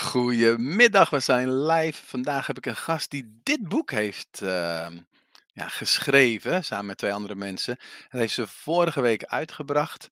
Goedemiddag, 0.00 1.10
we 1.10 1.20
zijn 1.20 1.66
live. 1.66 2.06
Vandaag 2.06 2.46
heb 2.46 2.56
ik 2.56 2.66
een 2.66 2.76
gast 2.76 3.10
die 3.10 3.40
dit 3.42 3.68
boek 3.68 3.90
heeft 3.90 4.42
ehm, 4.42 4.98
ja, 5.52 5.68
geschreven, 5.68 6.64
samen 6.64 6.86
met 6.86 6.98
twee 6.98 7.12
andere 7.12 7.34
mensen. 7.34 7.76
Dat 8.08 8.20
heeft 8.20 8.34
ze 8.34 8.46
vorige 8.46 9.00
week 9.00 9.24
uitgebracht. 9.24 10.10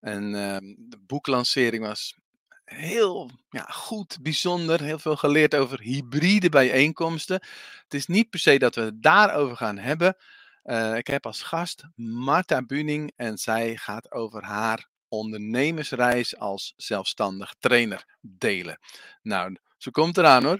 En 0.00 0.34
ehm, 0.34 0.74
de 0.78 0.98
boeklancering 1.06 1.86
was 1.86 2.16
heel 2.64 3.30
ja, 3.50 3.62
goed, 3.62 4.18
bijzonder. 4.22 4.82
Heel 4.82 4.98
veel 4.98 5.16
geleerd 5.16 5.54
over 5.54 5.80
hybride 5.80 6.48
bijeenkomsten. 6.48 7.40
Het 7.82 7.94
is 7.94 8.06
niet 8.06 8.30
per 8.30 8.40
se 8.40 8.58
dat 8.58 8.74
we 8.74 8.80
het 8.80 9.02
daarover 9.02 9.56
gaan 9.56 9.78
hebben. 9.78 10.16
Eh, 10.62 10.96
ik 10.96 11.06
heb 11.06 11.26
als 11.26 11.42
gast 11.42 11.84
Marta 11.96 12.62
Buning 12.62 13.12
en 13.16 13.38
zij 13.38 13.76
gaat 13.76 14.12
over 14.12 14.44
haar 14.44 14.88
ondernemersreis 15.16 16.38
als 16.38 16.74
zelfstandig 16.76 17.54
trainer 17.58 18.04
delen. 18.20 18.78
Nou, 19.22 19.56
zo 19.76 19.90
komt 19.90 20.18
eraan 20.18 20.44
hoor. 20.44 20.56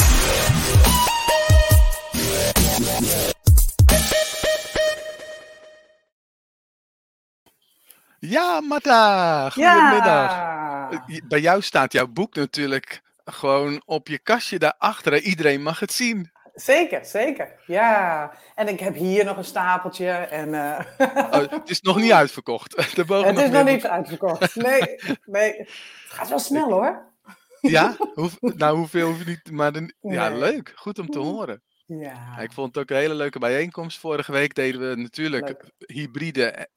Ja, 8.19 8.61
Marta, 8.61 9.51
goedemiddag. 9.51 10.31
Ja. 10.31 10.91
Eh, 10.91 11.21
Bij 11.29 11.41
jou 11.41 11.63
staat 11.63 11.93
jouw 11.93 12.07
boek 12.07 12.35
natuurlijk 12.35 13.03
gewoon 13.25 13.83
op 13.85 14.09
je 14.09 14.19
kastje 14.19 14.59
daarachter. 14.59 15.21
Iedereen 15.21 15.63
mag 15.63 15.81
het 15.81 15.93
zien. 15.93 16.31
Zeker, 16.57 17.05
zeker. 17.05 17.63
Ja. 17.67 18.33
En 18.55 18.69
ik 18.69 18.81
heb 18.81 18.95
hier 18.95 19.25
nog 19.25 19.37
een 19.37 19.45
stapeltje. 19.45 20.09
En, 20.11 20.55
eh, 20.55 20.87
Oh, 21.35 21.51
het 21.51 21.71
is 21.71 21.81
nog 21.81 21.97
niet 21.97 22.13
uitverkocht. 22.13 22.75
Er 22.77 22.85
het 23.25 23.39
is 23.39 23.51
meer 23.51 23.51
nog 23.51 23.65
niet 23.65 23.87
uitverkocht. 23.87 24.55
Nee, 24.57 24.81
nee. 25.25 25.53
Het 25.59 25.69
gaat 26.09 26.29
wel 26.29 26.39
snel 26.39 26.71
hoor. 26.71 27.13
Ja? 27.61 27.97
Nou, 28.41 28.77
hoeveel 28.77 29.07
hoef 29.09 29.19
je 29.19 29.25
niet. 29.25 29.51
Maar 29.51 29.73
de- 29.73 29.95
ja, 30.01 30.29
Nee. 30.29 30.39
leuk. 30.39 30.73
Goed 30.77 30.99
om 30.99 31.09
te 31.11 31.19
horen. 31.19 31.63
Ja. 31.87 32.39
Ik 32.39 32.53
vond 32.53 32.75
het 32.75 32.83
ook 32.83 32.91
een 32.91 32.97
hele 33.03 33.15
leuke 33.15 33.39
bijeenkomst. 33.39 33.99
Vorige 33.99 34.33
week 34.33 34.55
deden 34.55 34.89
we 34.91 34.97
natuurlijk 34.97 35.47
Leuk. 35.47 35.71
hybride 35.79 36.69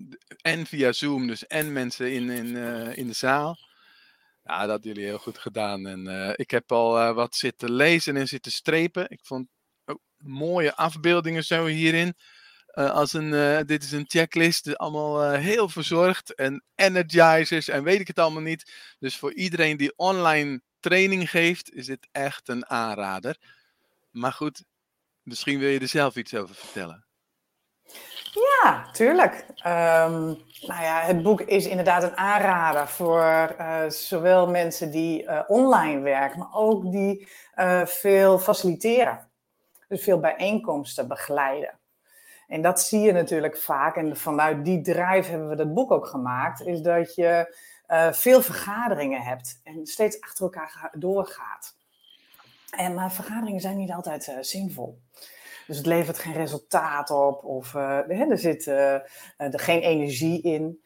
en 0.42 0.66
via 0.66 0.92
Zoom, 0.92 1.28
dus 1.28 1.48
en 1.48 1.74
mensen 1.74 2.12
in, 2.12 2.30
in, 2.30 2.56
eh, 2.58 2.98
in 2.98 3.08
de 3.08 3.14
zaal. 3.14 3.58
Ja, 4.44 4.60
dat 4.62 4.70
hadden 4.70 4.88
jullie 4.92 5.06
heel 5.10 5.18
goed 5.18 5.38
gedaan. 5.38 5.88
En 5.88 6.08
eh, 6.08 6.34
ik 6.36 6.52
heb 6.52 6.72
al 6.72 7.14
wat 7.14 7.36
zitten 7.36 7.72
lezen 7.72 8.18
en 8.18 8.28
zitten 8.28 8.52
strepen. 8.52 9.06
Ik 9.10 9.20
vond 9.24 9.48
mooie 10.20 10.76
afbeeldingen 10.76 11.44
zo 11.44 11.66
hierin. 11.66 12.16
Eh, 12.70 12.92
als 12.92 13.14
een, 13.14 13.34
eh, 13.34 13.58
dit 13.66 13.84
is 13.84 13.92
een 13.92 14.06
checklist, 14.08 14.68
eh, 14.68 14.74
allemaal 14.74 15.32
heel 15.32 15.70
verzorgd 15.70 16.36
en 16.36 16.64
energizers 16.76 17.68
en 17.68 17.84
weet 17.84 18.00
ik 18.00 18.08
het 18.08 18.20
allemaal 18.20 18.42
niet. 18.42 18.72
Dus 19.00 19.18
voor 19.18 19.34
iedereen 19.34 19.78
die 19.78 19.94
online 19.96 20.62
training 20.80 21.30
geeft, 21.30 21.74
is 21.74 21.86
dit 21.86 22.08
echt 22.12 22.48
een 22.48 22.70
aanrader. 22.70 23.38
Maar 24.12 24.32
goed, 24.32 24.64
misschien 25.24 25.60
wil 25.60 25.70
je 25.70 25.80
er 25.80 25.88
zelf 25.88 26.16
iets 26.16 26.36
over 26.36 26.56
vertellen. 26.56 27.06
Ja, 28.34 28.92
tuurlijk. 28.92 29.46
Ehm, 29.56 30.24
nou 30.62 30.84
ja, 30.84 31.02
het 31.02 31.24
boek 31.24 31.42
is 31.42 31.68
inderdaad 31.68 32.04
een 32.04 32.18
aanrader 32.18 32.88
voor 32.88 33.56
zowel 33.88 34.48
mensen 34.48 34.92
die 34.92 35.48
online 35.48 36.02
werken, 36.02 36.40
maar 36.40 36.54
ook 36.54 36.92
die 36.92 37.28
veel 37.86 38.40
faciliteren. 38.40 39.29
Dus 39.90 40.04
veel 40.04 40.20
bijeenkomsten 40.20 41.08
begeleiden. 41.08 41.80
En 42.48 42.62
dat 42.62 42.82
zie 42.82 43.00
je 43.00 43.12
natuurlijk 43.12 43.58
vaak. 43.58 43.96
En 43.96 44.18
vanuit 44.18 44.66
die 44.66 44.82
drive 44.82 45.30
hebben 45.30 45.50
we 45.50 45.56
dat 45.56 45.74
boek 45.74 45.92
ook 45.92 46.08
gemaakt. 46.08 46.62
Is 46.62 46.82
dat 46.82 47.16
je 47.16 47.56
eh, 47.88 48.12
veel 48.12 48.42
vergaderingen 48.42 49.22
hebt 49.22 49.60
en 49.64 49.86
steeds 49.86 50.22
achter 50.22 50.44
elkaar 50.44 50.70
ga- 50.70 50.92
doorgaat. 50.94 51.76
En, 52.70 52.94
maar 52.94 53.12
vergaderingen 53.12 53.62
zijn 53.62 53.78
niet 53.78 53.92
altijd 53.92 54.28
eh, 54.28 54.38
zinvol. 54.42 55.02
Dus 55.68 55.78
het 55.78 55.86
levert 55.86 56.20
geen 56.20 56.34
resultaat 56.34 57.10
op 57.10 57.44
of 57.44 57.76
eh, 57.76 58.30
er 58.30 58.38
zit 58.38 58.66
er 58.66 59.04
geen 59.38 59.82
energie 59.82 60.42
in. 60.42 60.84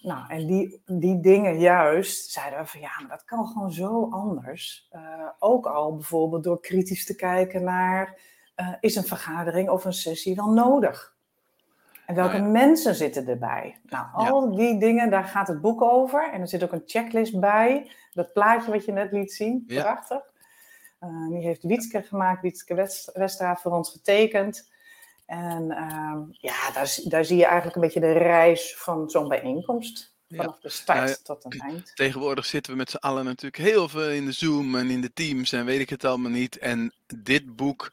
Nou, 0.00 0.28
en 0.28 0.46
die, 0.46 0.82
die 0.86 1.20
dingen 1.20 1.58
juist 1.58 2.30
zeiden 2.30 2.58
we 2.58 2.66
van 2.66 2.80
ja, 2.80 3.00
maar 3.00 3.08
dat 3.16 3.24
kan 3.24 3.46
gewoon 3.46 3.72
zo 3.72 4.10
anders. 4.10 4.90
Ook 5.38 5.66
al 5.66 5.94
bijvoorbeeld 5.94 6.44
door 6.44 6.60
kritisch 6.60 7.04
te 7.04 7.14
kijken 7.16 7.64
naar 7.64 8.18
eh, 8.56 8.68
is 8.80 8.96
een 8.96 9.04
vergadering 9.04 9.68
of 9.70 9.84
een 9.84 9.92
sessie 9.92 10.34
wel 10.34 10.50
nodig? 10.50 11.14
En 12.06 12.14
welke 12.14 12.38
Nou 12.38 12.50
mensen 12.50 12.94
zitten 12.94 13.28
erbij? 13.28 13.80
Nou, 13.88 14.06
al 14.12 14.54
die 14.56 14.78
dingen, 14.78 15.10
daar 15.10 15.24
gaat 15.24 15.48
het 15.48 15.60
boek 15.60 15.82
over. 15.82 16.30
En 16.32 16.40
er 16.40 16.48
zit 16.48 16.62
ook 16.62 16.72
een 16.72 16.82
checklist 16.86 17.40
bij. 17.40 17.90
Dat 18.12 18.32
plaatje 18.32 18.70
wat 18.70 18.84
je 18.84 18.92
net 18.92 19.12
liet 19.12 19.32
zien, 19.32 19.64
Ja. 19.66 19.82
prachtig. 19.82 20.20
Eh, 20.98 21.28
die 21.28 21.44
heeft 21.44 21.62
Wietske 21.62 22.02
gemaakt, 22.02 22.42
Wietske 22.42 22.74
West- 22.74 23.10
Westra 23.12 23.56
voor 23.56 23.72
ons 23.72 23.90
getekend. 23.90 24.70
En 25.26 25.70
ehm, 25.70 26.18
ja, 26.30 26.70
daar, 26.74 26.86
zie- 26.86 27.08
daar 27.08 27.24
zie 27.24 27.36
je 27.36 27.44
eigenlijk 27.44 27.74
een 27.76 27.82
beetje 27.82 28.00
de 28.00 28.12
reis 28.12 28.76
van 28.78 29.10
zo'n 29.10 29.28
bijeenkomst. 29.28 30.14
Vanaf 30.28 30.58
de 30.60 30.68
start 30.68 30.98
Nou 31.04 31.16
tot 31.22 31.44
een 31.44 31.60
eind. 31.60 31.92
Tegenwoordig 31.94 32.46
zitten 32.46 32.72
we 32.72 32.78
met 32.78 32.90
z'n 32.90 32.96
allen 32.96 33.24
natuurlijk 33.24 33.62
heel 33.62 33.88
veel 33.88 34.10
in 34.10 34.24
de 34.24 34.32
Zoom 34.32 34.76
en 34.76 34.90
in 34.90 35.00
de 35.00 35.12
Teams 35.12 35.52
en 35.52 35.64
weet 35.64 35.80
ik 35.80 35.90
het 35.90 36.04
allemaal 36.04 36.30
niet. 36.30 36.58
En 36.58 36.92
dit 37.16 37.56
boek 37.56 37.92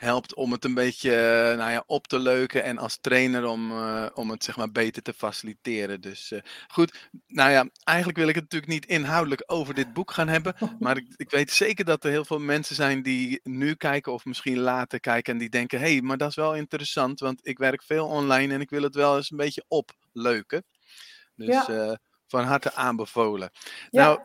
helpt 0.00 0.34
om 0.34 0.52
het 0.52 0.64
een 0.64 0.74
beetje 0.74 1.14
eh, 1.14 1.56
nou 1.56 1.70
ja, 1.70 1.82
op 1.86 2.06
te 2.06 2.18
leuken 2.18 2.62
en 2.64 2.78
als 2.78 2.98
trainer 3.00 3.44
om, 3.46 3.70
eh, 3.70 4.06
om 4.14 4.30
het 4.30 4.44
zeg 4.44 4.56
maar 4.56 4.72
beter 4.72 5.02
te 5.02 5.12
faciliteren. 5.12 6.00
Dus 6.00 6.30
eh, 6.30 6.40
goed, 6.68 7.08
nou 7.26 7.50
ja, 7.50 7.68
eigenlijk 7.84 8.18
wil 8.18 8.28
ik 8.28 8.34
het 8.34 8.42
natuurlijk 8.44 8.72
niet 8.72 8.86
inhoudelijk 8.86 9.42
over 9.46 9.74
dit 9.74 9.92
boek 9.92 10.10
gaan 10.10 10.28
hebben. 10.28 10.54
Maar 10.78 10.96
ik, 10.96 11.06
ik 11.16 11.30
weet 11.30 11.50
zeker 11.50 11.84
dat 11.84 12.04
er 12.04 12.10
heel 12.10 12.24
veel 12.24 12.38
mensen 12.38 12.74
zijn 12.74 13.02
die 13.02 13.40
nu 13.42 13.74
kijken 13.74 14.12
of 14.12 14.24
misschien 14.24 14.58
later 14.58 15.00
kijken 15.00 15.32
en 15.32 15.38
die 15.38 15.48
denken, 15.48 15.80
hé, 15.80 15.92
hey, 15.92 16.00
maar 16.00 16.16
dat 16.16 16.28
is 16.28 16.36
wel 16.36 16.54
interessant, 16.54 17.20
want 17.20 17.46
ik 17.46 17.58
werk 17.58 17.82
veel 17.82 18.06
online 18.06 18.54
en 18.54 18.60
ik 18.60 18.70
wil 18.70 18.82
het 18.82 18.94
wel 18.94 19.16
eens 19.16 19.30
een 19.30 19.36
beetje 19.36 19.64
opleuken. 19.68 20.64
Dus 21.34 21.66
Ja. 21.66 21.98
van 22.26 22.44
harte 22.44 22.74
aanbevolen. 22.74 23.50
Ja. 23.90 24.04
Nou, 24.04 24.20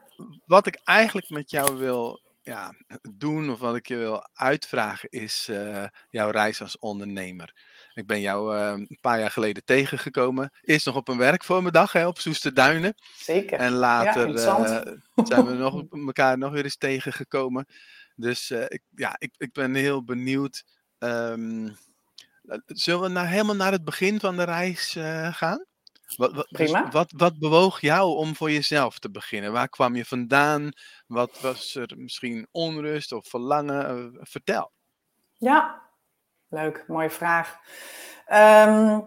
wat 0.45 0.67
ik 0.67 0.79
eigenlijk 0.83 1.29
met 1.29 1.49
jou 1.51 1.77
wil 1.77 2.24
ja, 2.45 2.73
doen, 3.11 3.49
of 3.49 3.59
wat 3.59 3.75
ik 3.75 3.87
je 3.87 3.95
wil 3.95 4.27
uitvragen, 4.33 5.09
is 5.09 5.47
eh, 5.49 5.85
jouw 6.09 6.29
reis 6.29 6.61
als 6.61 6.79
ondernemer. 6.79 7.53
Ik 7.93 8.07
ben 8.07 8.21
jou 8.21 8.57
eh, 8.57 8.67
een 8.67 8.97
paar 9.01 9.19
jaar 9.19 9.31
geleden 9.31 9.63
tegengekomen. 9.63 10.51
Eerst 10.61 10.85
nog 10.85 10.95
op 10.95 11.07
een 11.07 11.17
werkvormiddag 11.17 11.91
hè, 11.91 12.07
op 12.07 12.19
Soesterduinen. 12.19 12.93
Zeker. 13.17 13.59
En 13.59 13.71
later 13.71 14.35
eh, 14.35 14.81
zijn 15.29 15.45
we 15.45 15.53
nog 15.53 15.83
elkaar 15.91 16.37
nog 16.37 16.51
weer 16.51 16.63
eens 16.63 16.77
tegengekomen. 16.77 17.65
Dus 18.15 18.51
ik, 18.51 18.81
ja, 18.95 19.15
ik, 19.17 19.33
ik 19.37 19.53
ben 19.53 19.75
heel 19.75 20.03
benieuwd. 20.03 20.63
ehm, 20.97 21.67
eh, 22.45 22.57
zullen 22.65 23.01
we 23.01 23.07
nou 23.07 23.27
helemaal 23.27 23.55
naar 23.55 23.71
het 23.71 23.83
begin 23.83 24.19
van 24.19 24.35
de 24.35 24.43
reis 24.43 24.97
gaan? 25.31 25.65
Wat, 26.15 26.33
wat, 26.33 26.47
dus 26.49 26.71
Prima. 26.71 26.89
wat, 26.91 27.13
wat 27.17 27.39
bewoog 27.39 27.81
jou 27.81 28.15
om 28.15 28.35
voor 28.35 28.51
jezelf 28.51 28.99
te 28.99 29.11
beginnen? 29.11 29.51
Waar 29.51 29.69
kwam 29.69 29.95
je 29.95 30.05
vandaan? 30.05 30.69
Wat 31.07 31.41
was 31.41 31.75
er 31.75 31.93
misschien 31.95 32.47
onrust 32.51 33.11
of 33.11 33.27
verlangen? 33.27 33.87
Eh, 33.87 34.21
vertel. 34.21 34.71
Ja, 35.33 35.81
leuk, 36.49 36.83
mooie 36.87 37.09
vraag. 37.09 37.59
Ehm, 38.25 38.99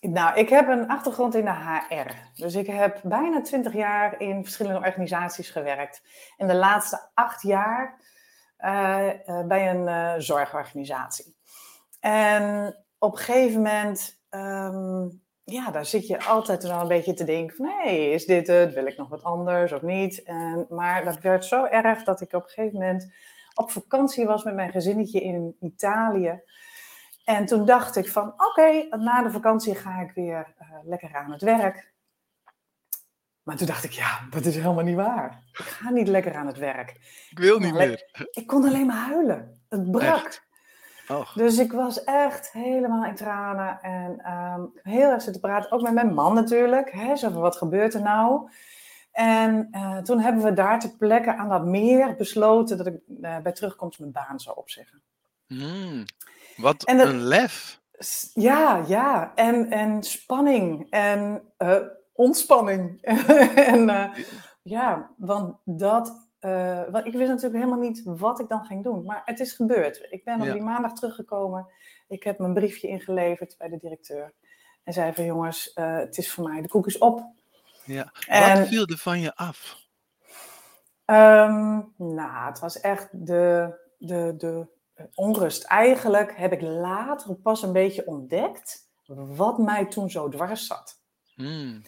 nou, 0.00 0.38
ik 0.38 0.48
heb 0.48 0.68
een 0.68 0.88
achtergrond 0.88 1.34
in 1.34 1.44
de 1.44 1.50
HR. 1.50 2.12
Dus 2.34 2.54
ik 2.54 2.66
heb 2.66 3.00
bijna 3.02 3.40
twintig 3.40 3.72
jaar 3.72 4.20
in 4.20 4.42
verschillende 4.42 4.86
organisaties 4.86 5.50
gewerkt. 5.50 6.02
En 6.36 6.46
de 6.46 6.54
laatste 6.54 7.10
acht 7.14 7.42
jaar 7.42 8.00
eh, 8.56 9.28
eh, 9.28 9.46
bij 9.46 9.70
een 9.70 9.88
eh, 9.88 10.14
zorgorganisatie. 10.18 11.36
En 12.00 12.76
op 12.98 13.12
een 13.12 13.18
gegeven 13.18 13.56
moment, 13.56 14.22
ehm, 14.28 15.08
ja, 15.44 15.70
daar 15.70 15.86
zit 15.86 16.06
je 16.06 16.24
altijd 16.24 16.62
wel 16.62 16.80
een 16.80 16.88
beetje 16.88 17.14
te 17.14 17.24
denken 17.24 17.56
van... 17.56 17.66
hé, 17.66 17.72
hey, 17.72 18.12
is 18.12 18.24
dit 18.24 18.46
het? 18.46 18.74
Wil 18.74 18.86
ik 18.86 18.96
nog 18.96 19.08
wat 19.08 19.22
anders 19.22 19.72
of 19.72 19.82
niet? 19.82 20.22
En, 20.22 20.66
maar 20.68 21.04
dat 21.04 21.20
werd 21.20 21.44
zo 21.44 21.64
erg 21.64 22.04
dat 22.04 22.20
ik 22.20 22.32
op 22.32 22.42
een 22.42 22.48
gegeven 22.48 22.78
moment 22.78 23.12
op 23.54 23.70
vakantie 23.70 24.26
was 24.26 24.44
met 24.44 24.54
mijn 24.54 24.70
gezinnetje 24.70 25.20
in 25.20 25.56
Italië. 25.60 26.40
En 27.24 27.46
toen 27.46 27.64
dacht 27.64 27.96
ik 27.96 28.08
van, 28.08 28.34
oké, 28.36 28.96
na 28.96 29.22
de 29.22 29.30
vakantie 29.30 29.74
ga 29.74 30.00
ik 30.00 30.10
weer 30.14 30.54
eh, 30.58 30.68
lekker 30.84 31.14
aan 31.14 31.32
het 31.32 31.42
werk. 31.42 31.92
Maar 33.42 33.56
toen 33.56 33.66
dacht 33.66 33.84
ik, 33.84 33.92
ja, 33.92 34.26
dat 34.30 34.44
is 34.44 34.54
helemaal 34.56 34.84
niet 34.84 34.96
waar. 34.96 35.42
Ik 35.52 35.64
ga 35.64 35.90
niet 35.90 36.08
lekker 36.08 36.34
aan 36.34 36.46
het 36.46 36.58
werk. 36.58 36.90
Ik 37.30 37.38
wil 37.38 37.58
niet 37.58 37.74
meer. 37.74 38.26
Ik 38.30 38.46
kon 38.46 38.64
alleen 38.64 38.86
maar 38.86 39.06
huilen. 39.06 39.62
Het 39.68 39.90
brak. 39.90 40.24
Echt? 40.24 40.46
Dus 41.34 41.58
ik 41.58 41.72
was 41.72 42.04
echt 42.04 42.52
helemaal 42.52 43.04
in 43.04 43.14
tranen 43.14 43.78
en 43.82 44.20
ehm, 44.24 44.60
heel 44.82 45.10
erg 45.10 45.22
zitten 45.22 45.40
praten. 45.40 45.70
Ook 45.72 45.82
met 45.82 45.92
mijn 45.92 46.14
man 46.14 46.34
natuurlijk. 46.34 46.92
Hè, 46.92 47.16
zo 47.16 47.30
van, 47.30 47.40
wat 47.40 47.56
gebeurt 47.56 47.94
er 47.94 48.02
nou? 48.02 48.50
En 49.12 49.68
eh, 49.70 49.98
toen 49.98 50.20
hebben 50.20 50.42
we 50.42 50.52
daar 50.52 50.80
ter 50.80 50.90
plekke 50.98 51.36
aan 51.36 51.48
dat 51.48 51.64
meer 51.64 52.16
besloten 52.16 52.76
dat 52.76 52.86
ik 52.86 52.94
eh, 53.22 53.38
bij 53.38 53.52
terugkomst 53.52 53.98
mijn 53.98 54.12
baan 54.12 54.40
zou 54.40 54.56
opzeggen. 54.56 55.02
hmm. 55.46 56.04
Wat 56.56 56.84
En 56.84 56.98
dat- 56.98 57.06
een 57.08 57.22
lef. 57.22 57.80
Ja, 58.34 58.82
ja. 58.86 59.32
En, 59.34 59.70
en 59.70 60.02
spanning 60.02 60.86
en 60.90 61.42
eh, 61.56 61.76
ontspanning. 62.12 63.02
en 63.72 64.10
ja, 64.62 65.10
want 65.16 65.56
dat 65.64 66.21
eh, 66.42 66.82
want 66.90 67.06
ik 67.06 67.12
wist 67.12 67.28
natuurlijk 67.28 67.64
helemaal 67.64 67.78
niet 67.88 68.02
wat 68.04 68.40
ik 68.40 68.48
dan 68.48 68.64
ging 68.64 68.84
doen. 68.84 69.04
Maar 69.04 69.22
het 69.24 69.40
is 69.40 69.52
gebeurd. 69.52 70.06
Ik 70.10 70.24
ben 70.24 70.40
op 70.40 70.46
Ja. 70.46 70.52
die 70.52 70.62
maandag 70.62 70.92
teruggekomen. 70.92 71.66
Ik 72.08 72.22
heb 72.22 72.38
mijn 72.38 72.54
briefje 72.54 72.88
ingeleverd 72.88 73.54
bij 73.58 73.68
de 73.68 73.78
directeur. 73.78 74.32
En 74.84 74.92
zei 74.92 75.12
van 75.12 75.24
jongens, 75.24 75.72
eh, 75.72 75.96
het 75.96 76.18
is 76.18 76.32
voor 76.32 76.48
mij, 76.48 76.62
de 76.62 76.68
koek 76.68 76.86
is 76.86 76.98
op. 76.98 77.24
Ja. 77.84 78.12
En- 78.26 78.58
Wat 78.58 78.68
viel 78.68 78.86
er 78.86 78.98
van 78.98 79.20
je 79.20 79.34
af? 79.36 79.80
Ehm, 81.04 81.80
nou, 81.96 82.46
het 82.46 82.58
was 82.58 82.80
echt 82.80 83.08
de, 83.26 83.74
de, 83.98 84.34
de 84.36 84.66
onrust. 85.14 85.64
Eigenlijk 85.64 86.36
heb 86.36 86.52
ik 86.52 86.60
later 86.60 87.34
pas 87.34 87.62
een 87.62 87.72
beetje 87.72 88.06
ontdekt 88.06 88.90
wat 89.36 89.58
mij 89.58 89.86
toen 89.86 90.10
zo 90.10 90.28
dwars 90.28 90.66
zat. 90.66 91.00
Hmm. 91.34 91.82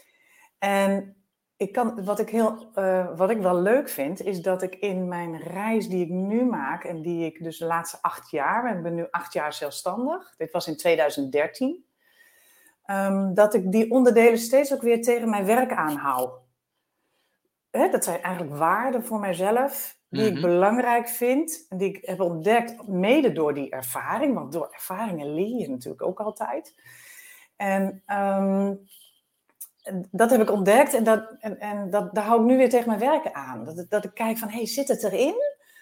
En 0.58 1.16
ik 1.56 1.72
kan, 1.72 2.04
wat, 2.04 2.18
ik 2.18 2.28
heel, 2.28 2.70
eh, 2.74 3.16
wat 3.16 3.30
ik 3.30 3.38
wel 3.38 3.60
leuk 3.60 3.88
vind, 3.88 4.22
is 4.22 4.42
dat 4.42 4.62
ik 4.62 4.74
in 4.74 5.08
mijn 5.08 5.40
reis 5.40 5.88
die 5.88 6.04
ik 6.04 6.10
nu 6.10 6.44
maak, 6.44 6.84
en 6.84 7.02
die 7.02 7.24
ik 7.26 7.42
dus 7.42 7.58
de 7.58 7.66
laatste 7.66 7.98
acht 8.00 8.30
jaar, 8.30 8.70
en 8.70 8.76
ik 8.76 8.82
ben 8.82 8.94
nu 8.94 9.06
acht 9.10 9.32
jaar 9.32 9.52
zelfstandig, 9.52 10.34
dit 10.36 10.52
was 10.52 10.66
in 10.66 10.76
2013, 10.76 11.84
ehm, 12.84 13.34
dat 13.34 13.54
ik 13.54 13.72
die 13.72 13.90
onderdelen 13.90 14.38
steeds 14.38 14.72
ook 14.74 14.82
weer 14.82 15.02
tegen 15.02 15.30
mijn 15.30 15.44
werk 15.46 15.72
aanhoud. 15.72 16.42
Hè, 17.70 17.88
dat 17.88 18.04
zijn 18.04 18.22
eigenlijk 18.22 18.56
waarden 18.56 19.04
voor 19.04 19.20
mijzelf, 19.20 19.98
die 20.08 20.26
ik 20.26 20.32
Mhm. 20.32 20.40
belangrijk 20.40 21.08
vind, 21.08 21.66
en 21.68 21.78
die 21.78 21.88
ik 21.88 22.06
heb 22.06 22.20
ontdekt, 22.20 22.86
mede 22.88 23.32
door 23.32 23.54
die 23.54 23.70
ervaring, 23.70 24.34
want 24.34 24.52
door 24.52 24.68
ervaringen 24.70 25.34
leer 25.34 25.60
je 25.60 25.70
natuurlijk 25.70 26.02
ook 26.02 26.20
altijd. 26.20 26.74
En 27.56 28.02
ehm, 28.06 28.74
en 29.03 29.03
dat 30.10 30.30
heb 30.30 30.40
ik 30.40 30.50
ontdekt 30.50 30.94
en, 30.94 31.04
dat, 31.04 31.36
en, 31.38 31.58
en 31.60 31.90
dat, 31.90 32.14
daar 32.14 32.24
hou 32.24 32.40
ik 32.40 32.46
nu 32.46 32.56
weer 32.56 32.68
tegen 32.70 32.86
mijn 32.88 32.98
werken 32.98 33.34
aan. 33.34 33.64
Dat, 33.64 33.78
ik- 33.78 33.90
dat 33.90 34.04
ik 34.04 34.14
kijk 34.14 34.38
van, 34.38 34.48
hey, 34.48 34.66
zit 34.66 34.88
het 34.88 35.02
erin? 35.02 35.34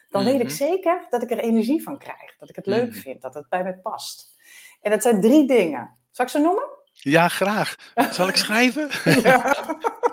Dan 0.09 0.25
weet 0.25 0.41
ik 0.41 0.47
Mhm. 0.47 0.55
zeker 0.55 1.07
dat 1.11 1.23
ik 1.23 1.31
er 1.31 1.39
energie 1.39 1.83
van 1.83 1.99
krijg. 1.99 2.37
Dat 2.39 2.49
ik 2.49 2.57
het 2.57 2.67
leuk 2.67 2.89
Mhm. 2.91 2.99
vind, 2.99 3.23
dat 3.23 3.35
het 3.35 3.49
bij 3.49 3.63
me 3.65 3.75
past. 3.79 4.37
En 4.81 4.91
dat 4.91 5.03
zijn 5.03 5.21
drie 5.21 5.47
dingen. 5.47 5.97
Zal 6.11 6.25
ik 6.25 6.31
ze 6.31 6.39
noemen? 6.39 6.69
Ja, 6.93 7.29
graag. 7.29 7.75
Zal 8.11 8.29
ik 8.29 8.37
schrijven? 8.37 8.89
Ja. 9.23 9.41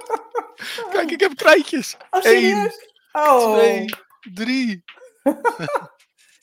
Kijk, 0.91 1.11
ik 1.11 1.19
heb 1.19 1.35
krijtjes. 1.35 1.97
Oh, 2.09 2.21
Eén? 2.23 2.71
Oh. 3.11 3.53
Twee, 3.53 3.85
drie. 4.33 4.83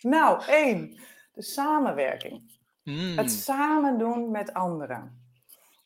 Nou, 0.00 0.42
één. 0.46 0.98
De 1.34 1.42
samenwerking. 1.42 2.54
Het 3.16 3.30
samen 3.30 3.98
doen 3.98 4.30
met 4.30 4.52
anderen. 4.54 5.25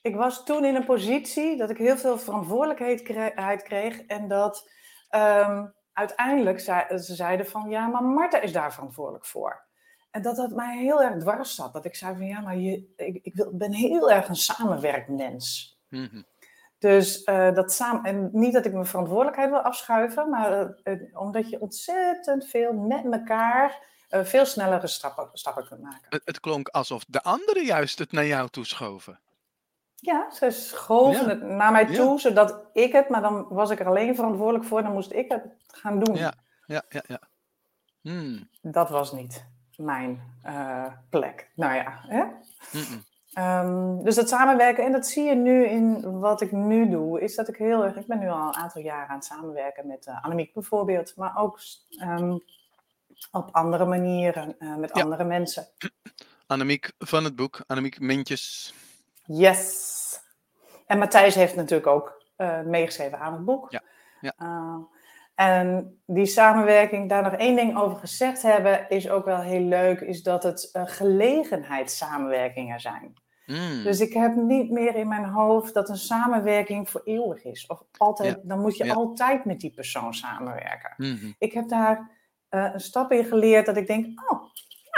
Ik 0.03 0.17
was 0.17 0.45
toen 0.45 0.65
in 0.65 0.75
een 0.75 0.85
positie 0.85 1.57
dat 1.57 1.71
ik 1.71 1.77
heel 1.77 1.97
veel 1.97 2.19
verantwoordelijkheid 2.19 3.03
kre- 3.03 3.57
kreeg. 3.57 4.01
En 4.01 4.29
dat 4.29 4.71
ehm, 5.09 5.67
uiteindelijk 5.93 6.61
ze 6.61 7.15
zeiden 7.15 7.47
van 7.47 7.71
ja, 7.71 7.87
maar 7.87 8.03
Marta 8.03 8.41
is 8.41 8.53
daar 8.53 8.73
verantwoordelijk 8.73 9.27
voor. 9.27 9.69
En 10.11 10.23
dat 10.23 10.37
dat 10.37 10.51
mij 10.51 10.79
heel 10.79 11.03
erg 11.03 11.17
dwars 11.17 11.55
zat. 11.55 11.73
Dat 11.73 11.85
ik 11.85 11.95
zei 11.95 12.17
van 12.17 12.27
ja, 12.27 12.41
maar 12.41 12.57
je, 12.57 12.93
ik, 12.97 13.19
ik 13.23 13.35
wil, 13.35 13.51
ben 13.53 13.73
heel 13.73 14.11
erg 14.11 14.29
een 14.29 14.37
samenwerkmens. 14.37 15.79
Mhm. 15.89 16.23
Dus 16.79 17.25
eh, 17.25 17.55
dat 17.55 17.73
samen, 17.73 18.05
en 18.05 18.29
niet 18.33 18.53
dat 18.53 18.65
ik 18.65 18.73
mijn 18.73 18.87
verantwoordelijkheid 18.87 19.51
wil 19.51 19.61
afschuiven, 19.61 20.31
maar 20.31 20.75
eh, 20.83 20.95
omdat 21.13 21.51
je 21.51 21.61
ontzettend 21.61 22.47
veel 22.47 22.73
met 22.73 23.05
elkaar 23.11 23.83
eh, 24.09 24.25
veel 24.25 24.45
snellere 24.45 24.87
stappen, 24.87 25.29
stappen 25.33 25.69
kunt 25.69 25.83
maken. 25.83 26.07
Het, 26.09 26.23
het 26.25 26.41
klonk 26.41 26.69
alsof 26.69 27.05
de 27.09 27.23
anderen 27.23 27.65
juist 27.65 27.99
het 27.99 28.13
naar 28.13 28.27
jou 28.27 28.49
toeschoven. 28.49 29.21
Ja, 30.01 30.31
ze 30.31 30.51
schoven 30.51 31.23
Ja. 31.23 31.29
het 31.29 31.43
naar 31.43 31.73
mij 31.73 31.87
Ja. 31.89 31.95
toe, 31.95 32.21
zodat 32.21 32.67
ik 32.73 32.93
het, 32.93 33.09
maar 33.09 33.23
dan 33.23 33.47
was 33.49 33.71
ik 33.71 33.81
er 33.81 33.87
alleen 33.87 34.15
verantwoordelijk 34.15 34.65
voor, 34.65 34.83
dan 34.83 34.93
moest 34.93 35.13
ik 35.13 35.31
het 35.33 35.43
gaan 35.67 35.99
doen. 35.99 36.15
Ja. 36.15 36.35
Ja, 36.67 36.83
ja, 36.89 37.03
ja. 37.07 37.21
Hmm. 38.01 38.49
Dat 38.63 38.91
was 38.91 39.13
niet 39.13 39.45
mijn 39.77 40.23
eh, 40.43 40.87
plek. 41.11 41.51
Nou 41.55 41.75
ja, 41.75 42.01
hè? 42.07 42.25
Ehm, 43.33 44.03
dus 44.03 44.15
dat 44.15 44.29
samenwerken, 44.29 44.85
en 44.85 44.93
dat 44.93 45.07
zie 45.07 45.25
je 45.25 45.35
nu 45.35 45.65
in 45.67 46.19
wat 46.21 46.41
ik 46.41 46.53
nu 46.53 46.89
doe, 46.91 47.21
is 47.21 47.35
dat 47.35 47.49
ik 47.49 47.57
heel 47.57 47.85
erg, 47.85 47.97
ik 47.97 48.07
ben 48.07 48.19
nu 48.19 48.29
al 48.29 48.47
een 48.49 48.55
aantal 48.57 48.83
jaren 48.83 49.09
aan 49.09 49.15
het 49.17 49.25
samenwerken 49.25 49.87
met 49.87 50.07
uh, 50.07 50.25
Annemiek 50.25 50.55
bijvoorbeeld, 50.55 51.17
maar 51.17 51.37
ook 51.37 51.59
ehm, 51.99 52.39
op 53.31 53.49
andere 53.53 53.85
manieren, 53.85 54.59
eh, 54.59 54.77
met 54.77 54.91
Ja. 54.97 55.03
andere 55.03 55.25
mensen. 55.25 55.67
Annemiek 56.47 56.93
van 56.99 57.25
het 57.25 57.37
boek, 57.37 57.63
Annemiek 57.67 58.01
Mintjes. 58.01 58.75
Yes. 59.33 60.21
En 60.87 60.99
Matthijs 60.99 61.35
heeft 61.35 61.57
natuurlijk 61.57 61.87
ook 61.87 62.25
eh, 62.37 62.61
meegeschreven 62.61 63.19
aan 63.19 63.33
het 63.33 63.45
boek. 63.45 63.71
Ja, 63.71 63.83
ja. 64.21 64.35
Uh, 64.43 64.77
en 65.35 66.01
die 66.07 66.27
samenwerking, 66.27 67.09
daar 67.09 67.23
nog 67.23 67.33
één 67.33 67.57
ding 67.57 67.79
over 67.79 67.99
gezegd 67.99 68.43
hebben, 68.43 68.89
is 68.89 69.11
ook 69.11 69.25
wel 69.25 69.41
heel 69.41 69.61
leuk, 69.61 70.01
is 70.01 70.23
dat 70.23 70.43
het 70.43 70.71
uh, 70.73 70.83
gelegenheidssamenwerkingen 70.87 72.81
zijn. 72.81 73.13
Mm. 73.47 73.83
Dus 73.83 74.01
ik 74.01 74.13
heb 74.13 74.35
niet 74.35 74.71
meer 74.71 74.95
in 74.95 75.09
mijn 75.09 75.25
hoofd 75.25 75.75
dat 75.75 75.89
een 75.89 75.97
samenwerking 75.97 76.91
voor 76.91 77.01
eeuwig 77.05 77.45
is. 77.45 77.67
Of 77.67 77.83
altijd, 77.97 78.35
Ja, 78.35 78.41
dan 78.43 78.61
moet 78.61 78.77
je 78.77 78.85
ja. 78.85 78.93
altijd 78.93 79.45
met 79.45 79.61
die 79.61 79.75
persoon 79.75 80.15
samenwerken. 80.15 80.95
Mhm. 80.97 81.33
Ik 81.39 81.53
heb 81.53 81.69
daar 81.69 82.11
een 82.49 82.81
stap 82.81 83.13
in 83.13 83.25
geleerd 83.25 83.67
dat 83.67 83.77
ik 83.77 83.87
denk, 83.87 84.31
oh, 84.31 84.43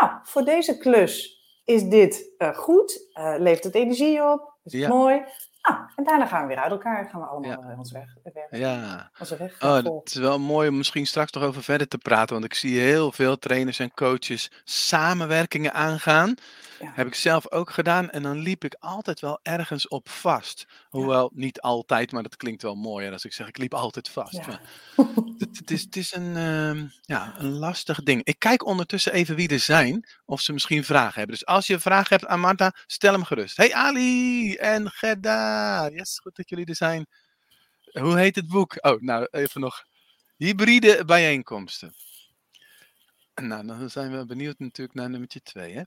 nou, 0.00 0.12
voor 0.23 0.44
deze 0.44 0.79
klus 0.79 1.42
is 1.64 1.82
dit 1.85 2.31
uh, 2.38 2.55
goed, 2.55 3.06
uh, 3.19 3.35
levert 3.38 3.64
het 3.64 3.75
energie 3.75 4.23
op, 4.23 4.55
is 4.64 4.73
het 4.73 4.81
Ja. 4.82 4.88
mooi. 4.88 5.14
Nou, 5.62 5.81
en 5.97 6.05
daarna 6.05 6.26
gaan 6.26 6.43
we 6.43 6.49
weer 6.49 6.62
uit 6.62 6.70
elkaar, 6.70 7.09
gaan 7.11 7.20
we 7.20 7.26
allemaal 7.26 7.50
Ja. 7.50 7.75
ons 7.79 7.93
weg, 7.93 8.17
weg, 8.32 8.47
Ja. 8.61 9.11
onze 9.20 9.37
weg 9.37 9.62
Oh, 9.62 9.75
het 9.75 10.09
is 10.09 10.14
wel 10.14 10.38
mooi 10.38 10.69
om 10.69 10.76
misschien 10.76 11.06
straks 11.06 11.32
nog 11.32 11.43
over 11.43 11.62
verder 11.62 11.88
te 11.88 11.99
praten. 11.99 12.32
Want 12.32 12.44
ik 12.44 12.55
zie 12.55 12.81
heel 12.81 13.12
veel 13.12 13.38
trainers 13.38 13.79
en 13.79 13.94
coaches 13.94 14.50
samenwerkingen 14.64 15.73
aangaan. 15.73 16.35
Ja. 16.82 16.93
Heb 16.94 17.06
ik 17.06 17.14
zelf 17.14 17.50
ook 17.50 17.70
gedaan. 17.70 18.11
En 18.11 18.23
dan 18.23 18.38
liep 18.38 18.64
ik 18.64 18.75
altijd 18.79 19.20
wel 19.20 19.40
ergens 19.43 19.88
op 19.88 20.08
vast. 20.08 20.67
Hoewel 20.88 21.31
niet 21.34 21.61
altijd, 21.61 22.12
maar 22.12 22.23
dat 22.23 22.37
klinkt 22.37 22.62
wel 22.62 22.75
mooier 22.75 23.12
als 23.12 23.25
ik 23.25 23.32
zeg 23.32 23.49
ik 23.49 23.58
liep 23.58 23.75
altijd 23.75 24.08
vast. 24.08 24.32
Ja. 24.32 24.61
Het, 25.38 25.58
het 25.58 25.70
is, 25.70 25.82
het 25.82 25.96
is 25.96 26.14
een, 26.14 26.37
ehm, 26.37 26.87
ja, 27.00 27.34
een 27.38 27.50
lastig 27.50 28.02
ding. 28.02 28.25
Ik 28.25 28.38
kijk 28.38 28.67
ondertussen 28.67 29.12
even 29.12 29.37
wie 29.37 29.49
er 29.49 29.58
zijn. 29.58 30.08
Of 30.25 30.40
ze 30.40 30.52
misschien 30.52 30.84
vragen 30.84 31.19
hebben. 31.19 31.37
Dus 31.37 31.46
als 31.46 31.67
je 31.67 31.75
een 31.75 31.81
vraag 31.81 32.08
hebt 32.08 32.26
aan 32.26 32.40
Marta, 32.40 32.75
stel 32.87 33.12
hem 33.12 33.25
gerust. 33.25 33.56
Hey 33.56 33.75
Ali 33.75 34.55
en 34.55 34.90
Gerda. 34.90 35.88
Yes, 35.88 36.19
goed 36.19 36.37
dat 36.37 36.49
jullie 36.49 36.67
er 36.67 36.76
zijn. 36.76 37.06
Hoe 37.93 38.19
heet 38.19 38.37
het 38.37 38.46
boek? 38.46 38.76
Oh, 38.81 39.00
nou 39.00 39.26
even 39.31 39.61
nog. 39.61 39.84
Hybride 40.37 41.05
bijeenkomsten. 41.05 41.94
Nou, 43.34 43.67
dan 43.67 43.91
zijn 43.91 44.19
we 44.19 44.27
benieuwd 44.27 44.58
natuurlijk 44.58 44.98
naar 44.98 45.10
nummertje 45.10 45.43
2, 45.43 45.74
hè? 45.74 45.82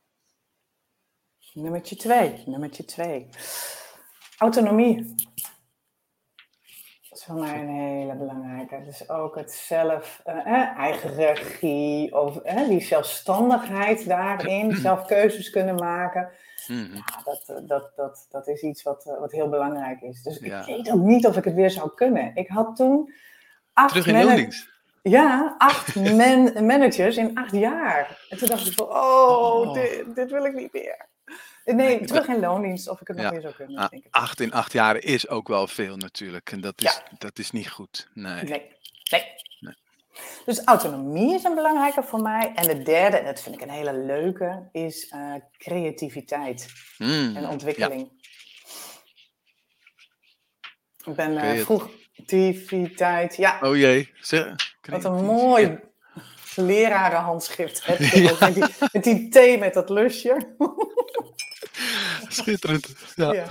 Nummertje 1.55 1.95
twee, 1.95 2.43
nummertje 2.45 2.85
twee. 2.85 3.29
Autonomie. 4.37 5.15
Dat 7.09 7.17
is 7.19 7.23
voor 7.23 7.35
mij 7.35 7.59
een 7.59 7.69
hele 7.69 8.15
belangrijke. 8.15 8.81
Dus 8.85 9.09
ook 9.09 9.35
het 9.35 9.51
zelf, 9.51 10.21
eh, 10.23 10.37
eh, 10.37 10.77
eigen 10.77 11.13
regie, 11.13 12.19
of 12.19 12.37
eh, 12.37 12.67
die 12.67 12.81
zelfstandigheid 12.81 14.07
daarin, 14.07 14.75
zelf 14.75 15.05
keuzes 15.05 15.49
kunnen 15.49 15.75
maken. 15.75 16.29
Mhm. 16.67 16.95
Ja, 16.95 17.21
dat, 17.23 17.43
eh, 17.47 17.55
dat, 17.67 17.91
dat, 17.95 18.27
dat 18.29 18.47
is 18.47 18.61
iets 18.61 18.83
wat, 18.83 19.03
wat 19.19 19.31
heel 19.31 19.49
belangrijk 19.49 20.01
is. 20.01 20.21
Dus 20.21 20.39
Ja. 20.39 20.59
ik 20.59 20.65
weet 20.65 20.91
ook 20.91 21.01
niet 21.01 21.27
of 21.27 21.37
ik 21.37 21.43
het 21.43 21.53
weer 21.53 21.71
zou 21.71 21.89
kunnen. 21.95 22.35
Ik 22.35 22.47
had 22.47 22.75
toen 22.75 23.13
acht 23.73 23.89
Terug 23.89 24.07
in 24.07 24.25
loondienst. 24.25 24.73
Ja, 25.01 25.55
acht 25.57 25.95
man 25.95 26.65
managers 26.65 27.17
in 27.17 27.37
acht 27.37 27.51
jaar. 27.51 28.25
En 28.29 28.37
toen 28.37 28.47
dacht 28.47 28.67
ik 28.67 28.73
van, 28.73 28.87
oh, 28.87 29.59
Oh. 29.67 29.73
Dit, 29.73 30.15
dit 30.15 30.31
wil 30.31 30.45
ik 30.45 30.53
niet 30.53 30.73
meer. 30.73 31.13
Nee, 31.65 32.05
terug 32.05 32.27
in 32.27 32.39
loondienst 32.39 32.87
of 32.89 33.01
ik 33.01 33.07
het 33.07 33.17
nog 33.17 33.29
weer 33.31 33.41
zou 33.41 33.53
kunnen. 33.53 33.77
Ah, 33.77 33.89
denk 33.89 34.05
ik. 34.05 34.15
acht 34.15 34.39
in 34.39 34.51
acht 34.53 34.71
jaar 34.71 34.97
is 34.97 35.27
ook 35.27 35.47
wel 35.47 35.67
veel 35.67 35.97
natuurlijk. 35.97 36.51
En 36.51 36.61
dat 36.61 36.81
is, 36.81 37.01
dat 37.17 37.39
is 37.39 37.51
niet 37.51 37.69
goed. 37.69 38.09
Nee. 38.13 38.43
Nee, 38.43 38.71
nee. 39.11 39.23
Nee. 39.59 39.75
Dus 40.45 40.63
autonomie 40.63 41.33
is 41.35 41.43
een 41.43 41.55
belangrijke 41.55 42.03
voor 42.03 42.21
mij. 42.21 42.51
En 42.55 42.67
de 42.67 42.83
derde, 42.83 43.17
en 43.17 43.25
dat 43.25 43.41
vind 43.41 43.55
ik 43.55 43.61
een 43.61 43.69
hele 43.69 43.93
leuke, 43.93 44.69
is 44.71 45.07
eh, 45.09 45.33
creativiteit 45.57 46.67
Mm, 46.97 47.35
en 47.35 47.47
ontwikkeling. 47.47 48.11
Ik 51.05 51.15
ben 51.15 51.35
Creat- 51.37 51.65
vroeg 51.65 51.89
activiteit, 52.19 53.35
ja, 53.35 53.59
Oh 53.61 53.75
jee. 53.77 54.13
Wat 54.89 55.03
een 55.03 55.25
mooi 55.25 55.79
lerarenhandschrift 56.55 57.87
ook. 57.89 57.99
Met, 58.39 58.53
die, 58.53 58.63
met 58.91 59.03
die 59.03 59.29
thee 59.29 59.57
met 59.57 59.73
dat 59.73 59.89
lusje. 59.89 60.55
Schitterend. 62.29 62.87
Ja, 63.15 63.33
ja. 63.33 63.47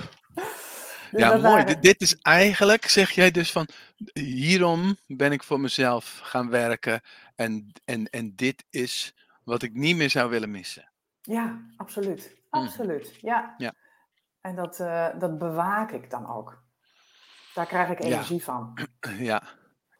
Dus 1.11 1.21
mooi. 1.29 1.41
waren- 1.41 1.81
Dit, 1.81 2.01
is 2.01 2.15
eigenlijk, 2.21 2.85
zeg 2.87 3.11
jij 3.11 3.31
dus 3.31 3.51
van, 3.51 3.67
hierom 4.13 4.97
ben 5.07 5.31
ik 5.31 5.43
voor 5.43 5.59
mezelf 5.59 6.19
gaan 6.23 6.49
werken. 6.49 7.01
En, 7.35 7.71
en, 7.85 8.09
en 8.09 8.35
dit 8.35 8.63
is 8.69 9.13
wat 9.43 9.61
ik 9.61 9.73
niet 9.73 9.95
meer 9.95 10.09
zou 10.09 10.29
willen 10.29 10.51
missen. 10.51 10.91
Ja, 11.21 11.61
absoluut. 11.77 12.35
Absoluut, 12.49 13.15
ja. 13.21 13.53
Ja. 13.57 13.73
En 14.41 14.55
dat, 14.55 14.79
eh, 14.79 15.07
dat 15.19 15.37
bewaak 15.37 15.91
ik 15.91 16.09
dan 16.09 16.27
ook. 16.35 16.63
Daar 17.53 17.65
krijg 17.65 17.89
ik 17.89 17.99
Ja. 17.99 18.05
energie 18.05 18.43
van. 18.43 18.73
Ja, 19.19 19.43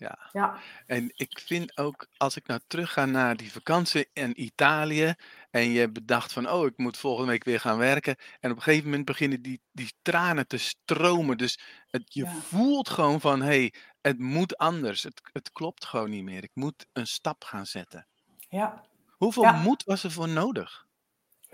Ja. 0.06 0.30
Ja, 0.32 0.60
En 0.86 1.12
ik 1.16 1.40
vind 1.46 1.78
ook, 1.78 2.08
als 2.18 2.36
ik 2.36 2.48
nou 2.48 2.60
terug 2.68 2.94
ga 2.94 3.06
naar 3.06 3.38
die 3.38 3.52
vakantie 3.52 4.10
in 4.14 4.42
Italië 4.42 5.14
en 5.52 5.70
je 5.70 5.92
bedacht 5.92 6.34
van, 6.34 6.50
oh, 6.50 6.66
ik 6.66 6.78
moet 6.78 6.98
volgende 6.98 7.32
week 7.32 7.44
weer 7.44 7.60
gaan 7.60 7.78
werken. 7.78 8.16
En 8.40 8.52
op 8.52 8.58
een 8.58 8.64
gegeven 8.64 8.86
moment 8.90 9.06
beginnen 9.06 9.42
die, 9.42 9.62
die 9.72 9.94
tranen 10.02 10.48
te 10.48 10.58
stromen. 10.58 11.38
Dus 11.38 11.60
het, 11.88 12.14
je 12.14 12.24
ja, 12.24 12.32
voelt 12.32 12.90
gewoon 12.90 13.22
van, 13.22 13.40
hé, 13.42 13.46
hey, 13.46 13.74
het 14.02 14.20
moet 14.20 14.58
anders. 14.58 15.04
Het, 15.04 15.22
het 15.32 15.52
klopt 15.52 15.86
gewoon 15.86 16.10
niet 16.10 16.24
meer. 16.24 16.44
Ik 16.44 16.52
moet 16.54 16.86
een 16.94 17.08
stap 17.08 17.44
gaan 17.44 17.66
zetten. 17.66 18.08
ja, 18.50 18.84
Hoeveel 19.18 19.44
ja. 19.44 19.52
moed 19.52 19.84
was 19.84 20.04
er 20.04 20.12
voor 20.12 20.30
nodig? 20.30 20.86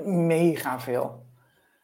Mega 0.04 0.80
veel. 0.80 1.26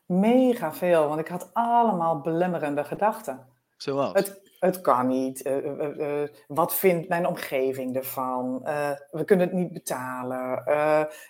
Mega 0.05 0.73
veel, 0.73 1.07
want 1.07 1.19
ik 1.19 1.27
had 1.27 1.49
allemaal 1.53 2.21
belemmerende 2.21 2.83
gedachten. 2.83 3.47
Zoals? 3.77 4.13
Het, 4.13 4.46
het 4.59 4.81
kan 4.81 5.07
niet. 5.07 5.41
eh, 5.41 5.57
eh, 5.57 6.21
eh, 6.23 6.29
wat 6.47 6.75
vindt 6.75 7.09
mijn 7.09 7.27
omgeving 7.27 7.95
ervan? 7.95 8.59
We 9.11 9.23
kunnen 9.25 9.47
het 9.47 9.55
niet 9.55 9.73
betalen. 9.73 10.61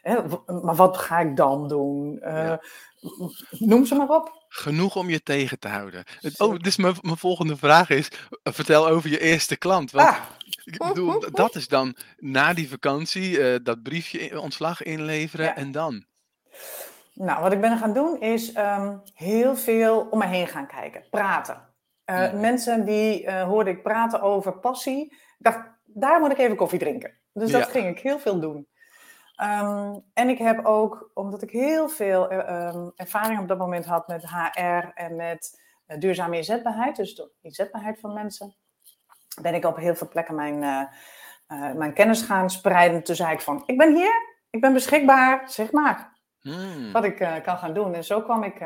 Hè, 0.02 0.18
maar 0.62 0.76
wat 0.76 0.98
ga 0.98 1.20
ik 1.20 1.36
dan 1.36 1.68
doen? 1.68 2.20
Ja. 2.22 2.62
Noem 3.50 3.86
ze 3.86 3.96
maar 3.96 4.10
op. 4.10 4.46
Genoeg 4.50 4.96
om 4.96 5.10
je 5.10 5.24
tegen 5.24 5.60
te 5.60 5.68
houden. 5.68 6.04
Oh, 6.38 6.60
dus 6.60 6.78
mijn, 6.78 6.96
mijn 7.02 7.18
volgende 7.18 7.58
vraag 7.58 7.90
is: 7.90 8.10
vertel 8.44 8.88
over 8.88 9.10
je 9.10 9.20
eerste 9.20 9.58
klant. 9.58 9.92
Want 9.92 10.08
Ah, 10.08 10.18
ik 10.64 10.78
bedoel, 10.78 11.32
dat 11.32 11.56
is 11.56 11.68
dan 11.68 11.96
na 12.18 12.54
die 12.54 12.70
vakantie 12.70 13.62
dat 13.62 13.84
briefje 13.84 14.40
ontslag 14.42 14.84
inleveren 14.84 15.46
ja. 15.46 15.56
en 15.56 15.72
dan. 15.72 16.06
Nou, 17.14 17.42
wat 17.42 17.52
ik 17.52 17.62
ben 17.62 17.78
gaan 17.78 17.94
doen 17.94 18.20
is 18.22 18.52
ehm, 18.52 18.96
heel 19.14 19.56
veel 19.56 20.08
om 20.10 20.20
me 20.20 20.26
heen 20.26 20.48
gaan 20.48 20.68
kijken, 20.68 21.04
praten. 21.10 21.67
Eh. 22.08 22.34
Mensen 22.34 22.86
die 22.86 23.26
eh, 23.26 23.44
hoorde 23.44 23.70
ik 23.70 23.84
praten 23.84 24.22
over 24.22 24.60
passie. 24.60 25.04
Ik 25.14 25.36
dacht, 25.38 25.60
daar 25.86 26.20
moet 26.20 26.32
ik 26.32 26.38
even 26.38 26.56
koffie 26.56 26.80
drinken. 26.80 27.12
Dus 27.34 27.52
dat 27.52 27.66
Ja. 27.66 27.70
ging 27.72 27.88
ik 27.88 28.00
heel 28.00 28.20
veel 28.20 28.40
doen. 28.40 28.68
Ehm, 29.36 29.96
en 30.14 30.30
ik 30.30 30.38
heb 30.38 30.66
ook, 30.66 31.12
omdat 31.14 31.42
ik 31.42 31.52
heel 31.52 31.90
veel 31.90 32.30
eh, 32.30 32.68
ehm, 32.68 32.90
ervaring 32.96 33.40
op 33.40 33.48
dat 33.48 33.58
moment 33.58 33.86
had 33.86 34.08
met 34.08 34.30
HR 34.30 34.92
en 34.94 35.16
met 35.16 35.62
duurzame 36.00 36.36
inzetbaarheid, 36.38 36.96
dus 36.96 37.16
de 37.16 37.32
inzetbaarheid 37.42 38.00
van 38.00 38.14
mensen, 38.14 38.56
ben 39.42 39.54
ik 39.54 39.66
op 39.66 39.78
heel 39.78 39.96
veel 39.96 40.08
plekken 40.08 40.36
mijn, 40.36 40.60
mijn 41.78 41.94
kennis 41.94 42.22
gaan 42.22 42.50
spreiden. 42.50 43.04
Toen 43.04 43.16
zei 43.16 43.32
ik 43.34 43.42
van, 43.42 43.64
ik 43.66 43.78
ben 43.78 43.96
hier, 43.96 44.14
ik 44.50 44.62
ben 44.62 44.74
beschikbaar, 44.74 45.50
zeg 45.50 45.72
maar 45.72 46.16
Hmm. 46.40 46.92
wat 46.92 47.04
ik 47.04 47.16
kan 47.44 47.58
gaan 47.58 47.74
doen. 47.74 47.94
En 47.94 48.04
zo 48.04 48.22
kwam 48.22 48.44
ik 48.44 48.60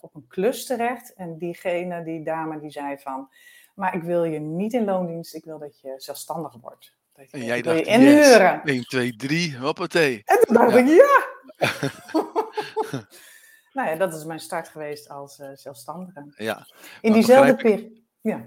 op 0.00 0.14
een 0.14 0.26
klus 0.28 0.66
terecht. 0.66 1.14
En 1.14 1.38
diegene, 1.38 2.04
die 2.04 2.24
dame, 2.24 2.60
die 2.60 2.70
zei 2.70 2.98
van... 2.98 3.28
Maar 3.74 3.94
ik 3.94 4.02
wil 4.02 4.24
je 4.24 4.38
niet 4.38 4.72
in 4.72 4.84
loondienst, 4.84 5.34
ik 5.34 5.44
wil 5.44 5.58
dat 5.58 5.80
je 5.80 5.94
zelfstandig 5.96 6.54
wordt. 6.60 6.94
Dat 7.12 7.30
je, 7.30 7.36
En 7.36 7.44
jij 7.44 7.62
dacht: 7.62 7.78
je 7.78 7.84
yes, 7.84 7.94
inhuren. 7.94 8.62
1, 8.64 8.82
2, 8.84 9.16
3, 9.16 9.58
hoppatee. 9.58 10.22
En 10.24 10.38
toen 10.40 10.54
dacht 10.54 10.72
Ja. 10.72 10.78
ik, 10.78 10.86
ja! 10.86 11.30
nou 13.72 13.88
ja, 13.88 13.96
dat 13.96 14.14
is 14.14 14.24
mijn 14.24 14.40
start 14.40 14.68
geweest 14.68 15.08
als 15.08 15.38
eh, 15.38 15.48
zelfstandige. 15.54 16.32
Ja. 16.36 16.66
In 17.00 17.12
diezelfde 17.12 17.56
periode... 17.56 18.00
Ja. 18.20 18.44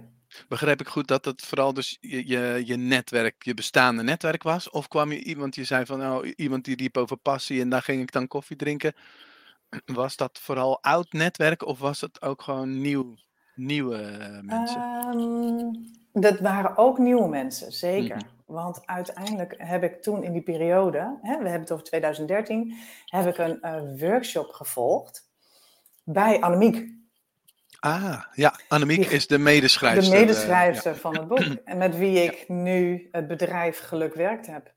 Begrijp 0.48 0.82
ik 0.82 0.88
goed 0.88 1.08
dat 1.08 1.26
het 1.26 1.42
vooral 1.42 1.74
dus 1.74 1.98
je, 2.02 2.28
je, 2.28 2.62
je 2.66 2.76
netwerk, 2.76 3.44
je 3.44 3.54
bestaande 3.54 4.04
netwerk 4.04 4.44
was? 4.44 4.70
Of 4.70 4.88
kwam 4.88 5.12
je 5.12 5.24
iemand, 5.24 5.56
je 5.56 5.64
zei 5.64 5.86
van 5.86 6.00
nou, 6.00 6.34
iemand 6.36 6.66
die 6.66 6.76
riep 6.76 6.98
over 6.98 7.18
passie 7.18 7.62
en 7.62 7.70
daar 7.70 7.82
ging 7.82 8.02
ik 8.02 8.12
dan 8.12 8.28
koffie 8.28 8.56
drinken. 8.56 8.94
Was 9.86 10.16
dat 10.16 10.40
vooral 10.40 10.82
oud 10.82 11.12
netwerk 11.12 11.66
of 11.66 11.80
was 11.80 12.02
het 12.02 12.22
ook 12.22 12.42
gewoon 12.42 12.82
nieuw, 12.82 13.16
nieuwe 13.56 13.96
eh, 13.98 14.40
mensen? 14.42 14.82
Ehm, 14.82 16.22
dat 16.22 16.40
waren 16.40 16.78
ook 16.78 16.98
nieuwe 16.98 17.28
mensen, 17.28 17.72
zeker. 17.72 18.16
Mhm. 18.16 18.26
Want 18.46 18.86
uiteindelijk 18.86 19.54
heb 19.58 19.84
ik 19.84 20.02
toen 20.02 20.24
in 20.24 20.32
die 20.34 20.42
periode, 20.44 20.98
hè, 21.22 21.32
we 21.38 21.44
hebben 21.44 21.60
het 21.60 21.72
over 21.72 21.84
2013, 21.86 22.76
heb 23.06 23.26
ik 23.28 23.38
een 23.38 23.62
eh, 23.62 23.82
workshop 24.00 24.50
gevolgd 24.52 25.30
bij 26.04 26.42
Annemiek, 26.42 26.94
Ah, 27.80 28.24
ja, 28.34 28.60
Annemiek 28.68 28.98
die- 29.02 29.10
is 29.10 29.28
de 29.28 29.38
medeschrijfster. 29.38 30.10
de 30.14 30.16
eh, 30.16 30.22
medeschrijfster 30.22 30.96
van 30.96 31.16
het 31.18 31.28
boek. 31.32 31.40
En 31.66 31.78
met 31.78 31.98
wie 31.98 32.24
ik 32.24 32.50
nu 32.50 33.08
het 33.12 33.28
bedrijf 33.28 33.80
Geluk 33.80 34.14
Werkt 34.14 34.48
heb. 34.48 34.74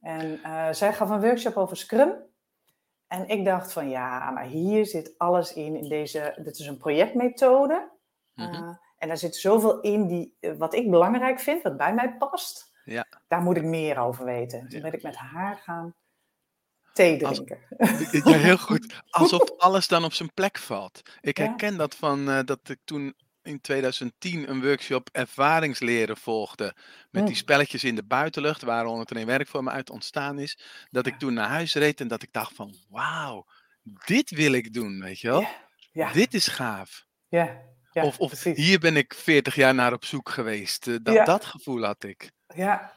En 0.00 0.40
zij 0.74 0.92
gaf 0.92 1.10
een 1.10 1.20
workshop 1.20 1.56
over 1.56 1.76
Scrum. 1.76 2.12
En 3.08 3.28
ik 3.28 3.44
dacht 3.44 3.72
van 3.72 3.88
ja, 3.88 4.30
maar 4.30 4.44
hier 4.44 4.86
zit 4.86 5.14
alles 5.18 5.52
in. 5.54 5.76
in 5.76 5.88
deze, 5.88 6.38
dit 6.42 6.58
is 6.58 6.66
een 6.66 6.76
projectmethode. 6.78 7.90
Uh, 8.34 8.68
en 8.98 9.08
daar 9.08 9.16
zit 9.16 9.36
zoveel 9.36 9.80
in 9.80 10.06
die, 10.06 10.36
uh, 10.40 10.56
wat 10.58 10.74
ik 10.74 10.90
belangrijk 10.90 11.40
vind, 11.40 11.62
wat 11.62 11.76
bij 11.76 11.94
mij 11.94 12.16
past. 12.16 12.74
Ja. 12.84 13.06
Daar 13.28 13.40
moet 13.42 13.56
ik 13.56 13.62
meer 13.62 13.98
over 13.98 14.24
weten. 14.24 14.60
Toen 14.60 14.78
Ja. 14.78 14.80
ben 14.80 14.92
ik 14.92 15.02
met 15.02 15.16
haar 15.16 15.56
gaan 15.56 15.94
thee 16.92 17.26
Als- 17.26 17.36
drinken. 17.44 17.58
Ja, 18.30 18.36
heel 18.38 18.56
goed. 18.58 19.02
Alsof 19.10 19.50
alles 19.58 19.88
dan 19.88 20.04
op 20.04 20.12
zijn 20.12 20.32
plek 20.34 20.58
valt. 20.58 21.02
Ik 21.20 21.38
Ja. 21.38 21.44
herken 21.44 21.76
dat 21.76 21.94
van 21.94 22.30
eh, 22.30 22.40
dat 22.44 22.68
ik 22.68 22.78
toen 22.84 23.14
in 23.46 23.60
2010 23.60 24.50
een 24.50 24.62
workshop 24.62 25.08
ervaringsleren 25.12 26.16
volgde. 26.16 26.64
Met 27.10 27.22
die 27.22 27.30
Mm. 27.34 27.38
spelletjes 27.40 27.84
in 27.84 27.94
de 27.94 28.04
buitenlucht, 28.04 28.62
waar 28.62 28.84
101 28.84 29.26
werk 29.26 29.48
voor 29.48 29.64
me 29.64 29.70
uit 29.70 29.90
ontstaan 29.90 30.38
is. 30.38 30.58
Dat 30.90 31.06
ik 31.06 31.18
toen 31.18 31.34
naar 31.34 31.48
huis 31.48 31.74
reed 31.74 32.00
en 32.00 32.08
dat 32.08 32.22
ik 32.22 32.32
dacht 32.32 32.54
van 32.54 32.74
wauw, 32.90 33.46
dit 34.04 34.30
wil 34.30 34.52
ik 34.52 34.72
doen, 34.72 35.00
weet 35.00 35.20
je 35.20 35.28
wel. 35.28 35.40
Ja, 35.40 35.48
ja, 35.92 36.12
Dit 36.12 36.34
is 36.34 36.46
gaaf. 36.46 37.04
ja, 37.28 37.60
ja, 37.92 38.04
of 38.04 38.18
of 38.18 38.28
precies. 38.28 38.56
hier 38.56 38.78
ben 38.78 38.96
ik 38.96 39.14
40 39.14 39.54
jaar 39.54 39.74
naar 39.74 39.92
op 39.92 40.04
zoek 40.04 40.28
geweest. 40.28 40.86
Eh, 40.88 40.94
dat, 41.02 41.26
dat 41.26 41.44
gevoel 41.44 41.82
had 41.84 42.02
ik. 42.04 42.30
Ja, 42.54 42.92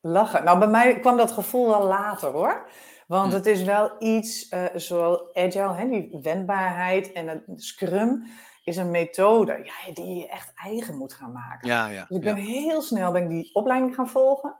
lachen. 0.00 0.44
Nou, 0.44 0.58
bij 0.58 0.68
mij 0.68 1.00
kwam 1.00 1.16
dat 1.16 1.32
gevoel 1.32 1.68
wel 1.68 1.86
later 1.86 2.30
hoor. 2.30 2.68
Want 3.06 3.30
Hm. 3.32 3.36
het 3.36 3.46
is 3.46 3.62
wel 3.62 3.96
iets, 4.02 4.48
eh 4.48 4.64
zowel 4.74 5.34
agile, 5.34 5.74
hè, 5.74 5.88
die 5.88 6.18
wendbaarheid 6.22 7.12
en 7.12 7.28
het 7.28 7.42
scrum 7.56 8.26
is 8.64 8.76
een 8.76 8.90
methode 8.90 9.60
ja, 9.64 9.92
die 9.92 10.14
je 10.16 10.28
echt 10.28 10.52
eigen 10.54 10.96
moet 10.96 11.12
gaan 11.12 11.32
maken. 11.32 11.68
Ja, 11.68 11.86
ja. 11.86 12.04
Dus 12.08 12.16
ik 12.18 12.24
ja. 12.24 12.34
ben 12.34 12.42
heel 12.42 12.82
snel 12.82 13.12
ben 13.12 13.22
ik 13.22 13.28
die 13.28 13.54
opleiding 13.54 13.94
gaan 13.94 14.08
volgen. 14.08 14.56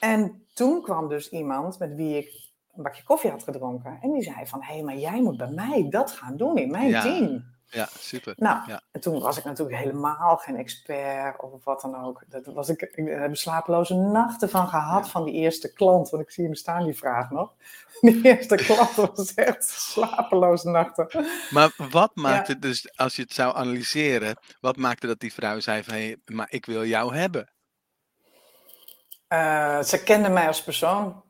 En 0.00 0.44
toen 0.52 0.82
kwam 0.82 1.08
dus 1.08 1.30
iemand 1.30 1.78
met 1.78 1.94
wie 1.94 2.16
ik 2.16 2.50
een 2.74 2.82
bakje 2.82 3.02
koffie 3.02 3.30
had 3.30 3.42
gedronken. 3.42 3.98
En 4.00 4.12
die 4.12 4.22
zei 4.22 4.46
van, 4.46 4.62
hé, 4.62 4.74
hey, 4.74 4.82
maar 4.82 4.96
jij 4.96 5.22
moet 5.22 5.36
bij 5.36 5.50
mij 5.50 5.86
dat 5.90 6.10
gaan 6.10 6.36
doen 6.36 6.56
in 6.56 6.70
mijn 6.70 6.88
Ja. 6.88 7.02
team. 7.02 7.53
Ja, 7.70 7.88
super. 7.98 8.34
Nou, 8.36 8.58
Ja. 8.66 8.80
en 8.90 9.00
toen 9.00 9.20
was 9.20 9.38
ik 9.38 9.44
natuurlijk 9.44 9.76
helemaal 9.78 10.36
geen 10.36 10.56
expert 10.56 11.40
of 11.40 11.64
wat 11.64 11.80
dan 11.80 12.04
ook. 12.04 12.22
Dat 12.28 12.46
was 12.46 12.68
ik, 12.68 12.82
ik 12.82 13.08
heb 13.08 13.36
slapeloze 13.36 13.94
nachten 13.94 14.50
van 14.50 14.68
gehad 14.68 15.04
Ja. 15.04 15.10
van 15.10 15.24
die 15.24 15.34
eerste 15.34 15.72
klant. 15.72 16.10
Want 16.10 16.22
ik 16.22 16.30
zie 16.30 16.44
hem 16.44 16.54
staan, 16.54 16.84
die 16.84 16.96
vraag 16.96 17.30
nog. 17.30 17.52
Die 18.00 18.24
eerste 18.24 18.56
klant 18.56 18.94
was 18.94 19.34
echt 19.34 19.64
slapeloze 19.64 20.68
nachten. 20.68 21.26
Maar 21.50 21.74
wat 21.90 22.14
maakte 22.14 22.58
dus, 22.58 22.96
als 22.96 23.16
je 23.16 23.22
het 23.22 23.32
zou 23.32 23.56
analyseren, 23.56 24.36
wat 24.60 24.76
maakte 24.76 25.06
dat 25.06 25.20
die 25.20 25.32
vrouw 25.32 25.60
zei 25.60 25.82
van, 25.82 25.94
hé, 25.94 26.14
maar 26.24 26.46
ik 26.50 26.66
wil 26.66 26.84
jou 26.84 27.16
hebben? 27.16 27.52
Eh, 29.28 29.82
ze 29.82 30.02
kende 30.02 30.28
mij 30.28 30.46
als 30.46 30.62
persoon. 30.62 31.22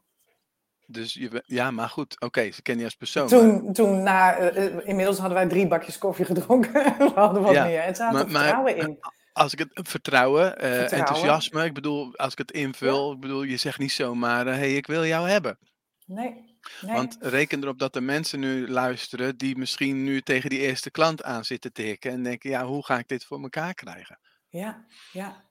Dus 0.87 1.14
je, 1.14 1.43
ja, 1.47 1.71
maar 1.71 1.88
goed, 1.88 2.21
oké, 2.21 2.50
ze 2.50 2.62
kennen 2.62 2.85
je 2.85 2.88
als 2.91 2.99
persoon. 2.99 3.23
maar- 3.31 3.38
Toen, 3.61 3.73
toen 3.73 4.03
na, 4.03 4.37
eh, 4.37 4.64
eh, 4.67 4.88
inmiddels 4.88 5.19
hadden 5.19 5.37
wij 5.38 5.49
drie 5.49 5.67
bakjes 5.67 5.99
koffie 5.99 6.25
gedronken. 6.25 6.73
We 6.99 7.12
hadden 7.14 7.43
wat 7.43 7.53
Ja, 7.55 7.64
meer. 7.64 7.81
En 7.81 7.95
ze 7.97 8.03
had 8.03 8.12
maar- 8.12 8.25
er 8.25 8.31
maar- 8.31 8.43
vertrouwen 8.43 8.76
in. 8.76 8.99
Als 9.33 9.53
ik 9.53 9.59
het 9.59 9.88
vertrouwen, 9.88 10.45
eh, 10.59 10.69
Vertrouwen. 10.69 10.91
enthousiasme, 10.99 11.64
ik 11.64 11.75
bedoel, 11.75 12.17
als 12.17 12.33
ik 12.33 12.38
het 12.38 12.50
invul, 12.53 13.12
ik 13.12 13.21
bedoel, 13.21 13.43
je 13.43 13.57
zegt 13.57 13.79
niet 13.79 13.93
zomaar, 13.93 14.45
hé, 14.47 14.53
hey, 14.53 14.75
ik 14.75 14.87
wil 14.87 15.05
jou 15.05 15.29
hebben. 15.29 15.59
Nee, 16.07 16.57
nee. 16.81 16.95
Want 16.95 17.17
reken 17.21 17.62
erop 17.62 17.79
dat 17.79 17.97
er 17.97 18.03
mensen 18.03 18.41
nu 18.41 18.69
luisteren 18.69 19.37
die 19.37 19.57
misschien 19.59 20.05
nu 20.05 20.21
tegen 20.21 20.50
die 20.50 20.59
eerste 20.59 20.91
klant 20.91 21.23
aan 21.23 21.45
zitten 21.45 21.73
tikken 21.73 22.11
en 22.11 22.23
denken, 22.23 22.50
ja, 22.50 22.64
hoe 22.64 22.85
ga 22.85 22.99
ik 22.99 23.09
dit 23.09 23.25
voor 23.25 23.43
elkaar 23.43 23.75
krijgen? 23.75 24.19
Ja, 24.49 24.85
ja. 25.12 25.45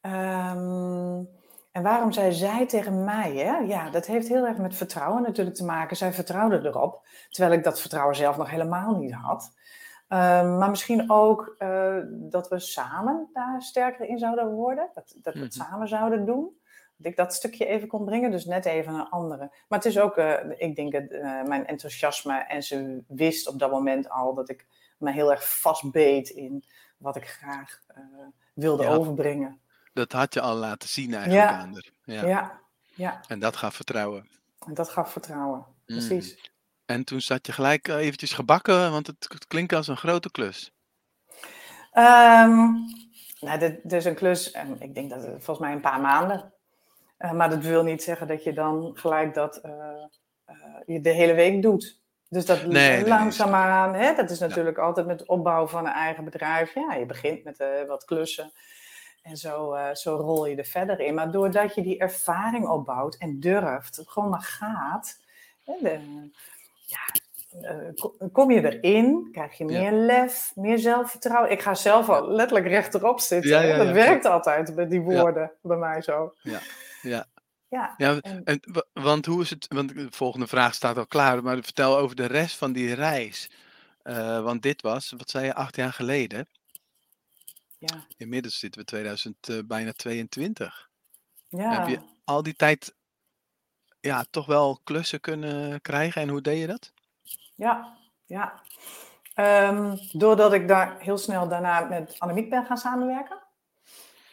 Ehm, 0.00 1.22
en 1.72 1.82
waarom 1.82 2.12
zij 2.12 2.32
zei 2.32 2.66
tegen 2.66 3.04
mij, 3.04 3.36
hè? 3.36 3.56
Ja, 3.58 3.90
dat 3.90 4.06
heeft 4.06 4.28
heel 4.28 4.46
erg 4.46 4.56
met 4.58 4.74
vertrouwen 4.74 5.22
natuurlijk 5.22 5.56
te 5.56 5.64
maken. 5.64 5.96
Zij 5.96 6.12
vertrouwde 6.12 6.60
erop, 6.68 7.06
terwijl 7.28 7.58
ik 7.58 7.64
dat 7.64 7.80
vertrouwen 7.80 8.16
zelf 8.16 8.36
nog 8.36 8.50
helemaal 8.50 8.96
niet 8.96 9.12
had. 9.12 9.52
Ehm, 10.08 10.58
maar 10.58 10.70
misschien 10.70 11.10
ook 11.10 11.54
eh, 11.58 11.96
dat 12.10 12.48
we 12.48 12.58
samen 12.58 13.28
daar 13.32 13.62
sterker 13.62 14.06
in 14.08 14.18
zouden 14.18 14.50
worden. 14.50 14.90
Dat, 14.94 15.14
dat 15.22 15.34
we 15.34 15.40
het 15.40 15.56
Mhm. 15.56 15.66
samen 15.66 15.88
zouden 15.88 16.24
doen. 16.26 16.58
Dat 16.96 17.10
ik 17.10 17.16
dat 17.16 17.34
stukje 17.34 17.66
even 17.66 17.88
kon 17.88 18.04
brengen, 18.04 18.30
dus 18.30 18.44
net 18.44 18.64
even 18.64 18.94
een 18.94 19.08
andere. 19.08 19.38
Maar 19.68 19.78
het 19.78 19.84
is 19.84 19.98
ook, 19.98 20.16
eh, 20.16 20.34
ik 20.56 20.76
denk, 20.76 20.92
eh, 20.94 21.42
mijn 21.42 21.66
enthousiasme. 21.66 22.38
En 22.38 22.62
ze 22.62 23.02
wist 23.06 23.48
op 23.48 23.58
dat 23.58 23.70
moment 23.70 24.08
al 24.10 24.34
dat 24.34 24.48
ik 24.48 24.66
me 24.98 25.12
heel 25.12 25.30
erg 25.30 25.60
vastbeet 25.60 26.28
in 26.28 26.64
wat 26.96 27.16
ik 27.16 27.26
graag 27.28 27.82
wilde 28.54 28.82
Ja. 28.82 28.94
overbrengen. 28.94 29.60
Dat 30.00 30.12
had 30.12 30.34
je 30.34 30.40
al 30.40 30.54
laten 30.56 30.88
zien 30.88 31.14
eigenlijk 31.14 31.50
Ja. 31.50 31.56
aan 31.58 31.72
haar. 31.72 31.90
Ja. 32.04 32.26
Ja, 32.26 32.60
ja, 32.94 33.20
En 33.28 33.38
dat 33.38 33.56
gaf 33.56 33.74
vertrouwen. 33.74 34.28
en 34.66 34.74
dat 34.74 34.88
gaf 34.90 35.12
vertrouwen. 35.12 35.64
Precies. 35.86 36.34
Mhm. 36.36 36.46
En 36.86 37.04
toen 37.04 37.20
zat 37.20 37.46
je 37.46 37.52
gelijk 37.52 37.88
eh, 37.88 37.96
eventjes 37.96 38.32
gebakken, 38.32 38.90
want 38.90 39.06
het 39.06 39.46
klinkt 39.48 39.72
als 39.72 39.88
een 39.88 39.96
grote 39.96 40.30
klus. 40.30 40.72
Ehm, 41.92 42.68
Nou, 43.40 43.58
dit, 43.58 43.92
is 43.92 44.04
een 44.04 44.14
klus, 44.14 44.50
ik 44.78 44.94
denk 44.94 45.10
dat 45.10 45.22
het 45.22 45.44
volgens 45.44 45.58
mij 45.58 45.72
een 45.72 45.80
paar 45.80 46.00
maanden. 46.00 46.52
Uh, 47.18 47.32
maar 47.32 47.50
dat 47.50 47.62
wil 47.62 47.82
niet 47.82 48.02
zeggen 48.02 48.26
dat 48.26 48.44
je 48.44 48.52
dan 48.52 48.90
gelijk 48.94 49.34
dat 49.34 49.60
uh, 49.64 49.72
uh, 50.50 50.54
je 50.86 51.00
de 51.00 51.10
hele 51.10 51.34
week 51.34 51.62
doet. 51.62 52.00
Dus 52.28 52.46
dat 52.46 52.66
Nee, 52.66 52.90
nee, 52.90 53.08
langzaamaan, 53.08 53.94
hè, 53.94 54.14
dat 54.14 54.30
is 54.30 54.38
natuurlijk 54.38 54.78
altijd 54.78 55.06
met 55.06 55.20
het 55.20 55.28
opbouwen 55.28 55.68
van 55.70 55.86
een 55.86 55.92
eigen 55.92 56.24
bedrijf. 56.24 56.74
Ja, 56.74 56.94
je 56.94 57.06
begint 57.06 57.44
met 57.44 57.64
wat 57.86 58.04
klussen 58.04 58.52
en 59.22 59.36
zo, 59.36 59.76
zo 59.92 60.16
rol 60.16 60.46
je 60.46 60.56
er 60.56 60.64
verder 60.64 61.00
in. 61.00 61.14
Maar 61.14 61.30
doordat 61.30 61.74
je 61.74 61.82
die 61.82 61.98
ervaring 61.98 62.68
opbouwt 62.68 63.16
en 63.16 63.40
durft, 63.40 64.02
gewoon 64.06 64.28
maar 64.28 64.42
gaat, 64.42 65.20
hè, 65.64 65.74
de, 65.80 65.98
ja, 66.86 66.98
uh, 67.54 68.30
kom 68.32 68.50
je 68.50 68.78
erin, 68.78 69.28
krijg 69.32 69.58
je 69.58 69.64
meer 69.64 69.92
ja. 69.92 70.06
lef, 70.06 70.52
meer 70.54 70.78
zelfvertrouwen. 70.78 71.50
Ik 71.50 71.62
ga 71.62 71.74
zelf 71.74 72.08
al 72.08 72.30
letterlijk 72.30 72.68
rechterop 72.68 73.20
zitten. 73.20 73.50
Ja, 73.50 73.60
ja, 73.60 73.76
dat 73.76 73.90
werkt 73.92 74.24
altijd 74.24 74.74
met 74.74 74.90
die 74.90 75.00
woorden 75.00 75.50
bij 75.62 75.76
mij 75.76 76.02
zo. 76.02 76.34
Ja, 76.42 76.58
ja. 77.02 77.26
Ja, 77.68 77.94
ja 77.96 78.20
en, 78.20 78.44
en, 78.44 78.60
want 78.92 79.26
hoe 79.26 79.42
is 79.42 79.50
het? 79.50 79.66
Want 79.68 79.94
de 79.94 80.06
volgende 80.10 80.46
vraag 80.46 80.74
staat 80.74 80.96
al 80.96 81.06
klaar, 81.06 81.42
maar 81.42 81.62
vertel 81.62 81.98
over 81.98 82.16
de 82.16 82.26
rest 82.26 82.56
van 82.56 82.72
die 82.72 82.94
reis. 82.94 83.50
Uh, 84.04 84.42
want 84.42 84.62
dit 84.62 84.82
was, 84.82 85.14
wat 85.16 85.30
zei 85.30 85.44
je, 85.44 85.54
acht 85.54 85.76
jaar 85.76 85.92
geleden. 85.92 86.48
Ja. 87.80 88.06
Inmiddels 88.16 88.58
zitten 88.58 88.80
we 88.80 88.86
2000, 88.86 89.48
uh, 89.48 89.58
bijna 89.64 89.92
22. 89.92 90.90
Ja. 91.48 91.78
Heb 91.78 91.88
je 91.88 91.98
al 92.24 92.42
die 92.42 92.54
tijd 92.54 92.94
ja, 94.00 94.24
toch 94.30 94.46
wel 94.46 94.80
klussen 94.84 95.20
kunnen 95.20 95.80
krijgen 95.80 96.22
en 96.22 96.28
hoe 96.28 96.40
deed 96.40 96.60
je 96.60 96.66
dat? 96.66 96.92
Ja, 97.54 97.96
ja. 98.24 98.62
Um, 99.34 99.98
doordat 100.12 100.52
ik 100.52 100.68
daar 100.68 101.00
heel 101.00 101.18
snel 101.18 101.48
daarna 101.48 101.80
met 101.80 102.14
Annemiek 102.18 102.50
ben 102.50 102.64
gaan 102.64 102.76
samenwerken. 102.76 103.38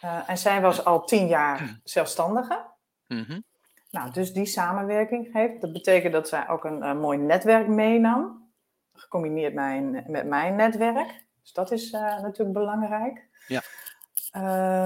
Uh, 0.04 0.30
en 0.30 0.38
zij 0.38 0.62
was 0.62 0.86
al 0.86 1.06
tien 1.06 1.28
jaar 1.28 1.80
zelfstandige. 1.84 2.66
Mm 3.08 3.24
-hmm. 3.28 3.44
Nou, 3.92 4.12
dus 4.12 4.34
die 4.34 4.46
samenwerking 4.46 5.34
heeft. 5.34 5.62
Dat 5.62 5.74
betekent 5.74 6.14
dat 6.14 6.28
zij 6.28 6.50
ook 6.50 6.64
een, 6.64 6.82
een 6.82 7.00
mooi 7.00 7.18
netwerk 7.18 7.68
meenam. 7.68 8.52
Gecombineerd 8.94 9.54
mijn, 9.54 10.04
met 10.08 10.26
mijn 10.26 10.56
netwerk. 10.56 11.26
Dus 11.48 11.56
dat 11.56 11.72
is 11.72 11.92
uh, 11.92 12.02
natuurlijk 12.22 12.54
belangrijk. 12.54 13.28
Ja. 13.48 13.62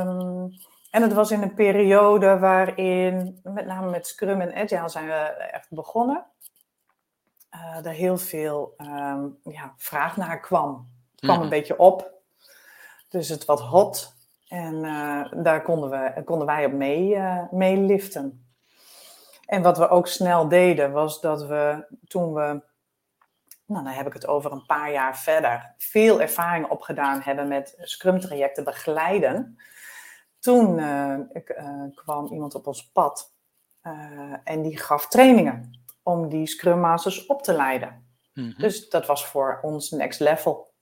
Um, 0.02 0.54
en 0.92 1.02
het 1.02 1.14
was 1.14 1.32
in 1.32 1.42
een 1.42 1.54
periode 1.54 2.40
waarin, 2.40 3.40
met 3.44 3.66
name 3.66 3.90
met 3.90 4.08
Scrum 4.08 4.42
en 4.42 4.54
Agile, 4.54 4.90
zijn 4.90 5.06
we 5.06 5.14
echt 5.52 5.68
begonnen 5.70 6.26
uh, 7.56 7.86
er 7.86 7.92
heel 7.92 8.18
veel 8.18 8.74
um, 8.78 9.40
ja, 9.44 9.74
vraag 9.78 10.18
naar 10.18 10.40
kwam. 10.40 10.90
Het 11.12 11.20
kwam 11.20 11.36
Mhm. 11.36 11.44
een 11.44 11.50
beetje 11.50 11.78
op. 11.78 12.12
Dus 13.10 13.30
het 13.30 13.46
wat 13.46 13.62
hot. 13.62 14.16
En 14.48 14.74
uh, 14.74 15.32
daar 15.44 15.62
konden, 15.62 15.90
we, 15.90 16.24
konden 16.24 16.48
wij 16.48 16.66
op 16.66 16.72
mee, 16.72 17.16
uh, 17.16 17.52
mee 17.52 17.78
liften. 17.78 18.46
En 19.46 19.62
wat 19.62 19.78
we 19.78 19.90
ook 19.90 20.08
snel 20.08 20.48
deden, 20.48 20.92
was 20.92 21.22
dat 21.22 21.46
we 21.46 21.86
toen 22.08 22.34
we, 22.34 22.62
nou 23.72 23.84
dan 23.86 23.94
heb 23.94 24.08
ik 24.08 24.14
het 24.14 24.28
over 24.28 24.52
een 24.52 24.66
paar 24.66 24.92
jaar 24.92 25.18
verder, 25.18 25.74
veel 25.78 26.22
ervaring 26.22 26.70
opgedaan 26.70 27.22
hebben 27.22 27.48
met 27.48 27.76
Scrum-trajecten 27.82 28.64
begeleiden. 28.64 29.58
Toen 30.40 30.80
ik, 31.34 31.62
kwam 31.96 32.28
iemand 32.28 32.56
op 32.56 32.68
ons 32.68 32.92
pad 32.92 33.34
en 34.44 34.62
die 34.62 34.78
gaf 34.78 35.08
trainingen 35.08 35.82
om 36.04 36.30
die 36.30 36.48
Scrum 36.48 36.80
Masters 36.80 37.26
op 37.26 37.44
te 37.44 37.54
leiden. 37.54 38.06
Mhm. 38.34 38.62
Dus 38.62 38.90
dat 38.90 39.06
was 39.06 39.26
voor 39.26 39.60
ons 39.62 39.92
next 39.92 40.20
level. 40.20 40.74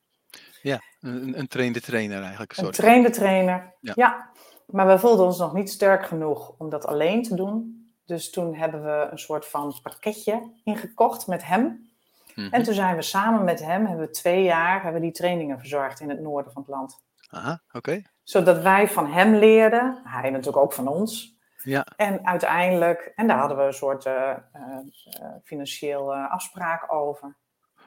Ja, 0.61 0.81
een, 0.99 1.39
een 1.39 1.47
trainde 1.47 1.81
trainer 1.81 2.21
eigenlijk. 2.21 2.57
Een 2.57 2.63
Soort. 2.63 2.75
trainde 2.75 3.09
trainer, 3.09 3.75
Ja. 3.79 3.93
ja. 3.95 4.29
Maar 4.65 4.87
we 4.87 4.99
voelden 4.99 5.25
ons 5.25 5.37
nog 5.37 5.53
niet 5.53 5.69
sterk 5.69 6.05
genoeg 6.05 6.55
om 6.57 6.69
dat 6.69 6.85
alleen 6.85 7.23
te 7.23 7.35
doen. 7.35 7.87
Dus 8.05 8.29
toen 8.29 8.55
hebben 8.55 8.83
we 8.83 9.07
een 9.11 9.19
soort 9.19 9.45
van 9.45 9.79
pakketje 9.83 10.51
ingekocht 10.63 11.27
met 11.27 11.45
hem. 11.45 11.88
Mhm. 12.35 12.53
En 12.53 12.63
toen 12.63 12.73
zijn 12.73 12.95
we 12.95 13.01
samen 13.01 13.43
met 13.43 13.59
hem, 13.59 13.85
hebben 13.85 14.05
we 14.05 14.11
twee 14.11 14.43
jaar, 14.43 14.73
hebben 14.73 15.01
we 15.01 15.07
die 15.07 15.15
trainingen 15.15 15.59
verzorgd 15.59 15.99
in 15.99 16.09
het 16.09 16.19
noorden 16.19 16.51
van 16.51 16.61
het 16.61 16.71
land. 16.71 17.03
Aha, 17.29 17.61
oké. 17.71 18.01
Zodat 18.23 18.61
wij 18.61 18.87
van 18.87 19.11
hem 19.11 19.35
leerden, 19.35 20.01
hij 20.03 20.29
natuurlijk 20.29 20.63
ook 20.63 20.73
van 20.73 20.87
ons. 20.87 21.37
Ja, 21.63 21.85
En 21.95 22.25
uiteindelijk, 22.25 23.11
en 23.15 23.27
daar 23.27 23.37
hadden 23.37 23.57
we 23.57 23.63
een 23.63 23.73
soort 23.73 24.05
uh, 24.05 24.33
financieel 25.43 26.15
afspraak 26.15 26.93
over. 26.93 27.35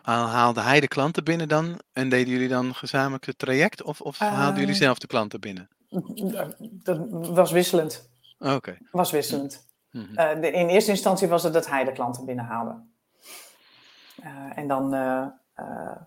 haalde 0.02 0.60
hij 0.60 0.80
de 0.80 0.88
klanten 0.88 1.24
binnen 1.24 1.48
dan 1.48 1.80
en 1.92 2.08
deden 2.08 2.32
jullie 2.32 2.48
dan 2.48 2.74
gezamenlijk 2.74 3.26
het 3.26 3.38
traject? 3.38 3.82
Of, 3.82 4.00
of 4.00 4.18
haalden 4.18 4.60
jullie 4.60 4.74
zelf 4.74 4.98
de 4.98 5.06
klanten 5.06 5.40
binnen? 5.40 5.68
Dat 6.60 6.98
was 7.28 7.50
wisselend. 7.50 8.10
Oké. 8.38 8.78
Was 8.90 9.10
wisselend. 9.10 9.68
Mhm. 9.90 10.10
Uh, 10.12 10.40
de, 10.40 10.50
in 10.50 10.68
eerste 10.68 10.90
instantie 10.90 11.28
was 11.28 11.42
het 11.42 11.52
dat 11.52 11.68
hij 11.68 11.84
de 11.84 11.92
klanten 11.92 12.24
binnenhaalde. 12.24 12.90
Uh, 14.20 14.58
en 14.58 14.68
dan 14.68 14.94
uh, 14.94 15.26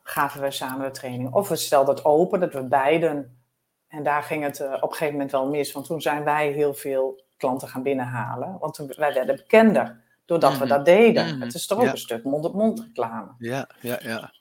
gaven 0.04 0.42
we 0.42 0.52
samen 0.52 0.86
de 0.86 0.92
training. 0.92 1.34
Of 1.34 1.50
we 1.50 1.56
stelden 1.56 1.96
het 1.96 2.06
open, 2.06 2.40
dat 2.40 2.54
we 2.54 2.64
beiden. 2.64 3.40
En 3.88 4.04
daar 4.04 4.24
ging 4.24 4.44
het 4.44 4.62
op 4.62 4.82
een 4.82 4.90
gegeven 4.92 5.12
moment 5.14 5.32
wel 5.32 5.50
mis. 5.50 5.72
Want 5.72 5.86
toen 5.86 6.02
zijn 6.02 6.24
wij 6.24 6.52
heel 6.52 6.74
veel 6.74 7.24
klanten 7.38 7.68
gaan 7.68 7.84
binnenhalen. 7.84 8.58
Want 8.60 8.74
toen, 8.74 8.94
wij 8.98 9.14
werden 9.14 9.36
bekender 9.36 10.04
doordat 10.26 10.52
Mhm. 10.52 10.60
we 10.62 10.68
dat 10.68 10.86
deden. 10.86 11.26
Mhm. 11.36 11.42
Het 11.42 11.54
is 11.54 11.68
toch 11.68 11.78
ook 11.78 11.84
Ja. 11.84 11.92
een 11.92 11.98
stuk 11.98 12.24
mond-op-mond 12.24 12.80
reclame. 12.80 13.32
Ja, 13.38 13.70
ja, 13.82 14.00
ja. 14.02 14.34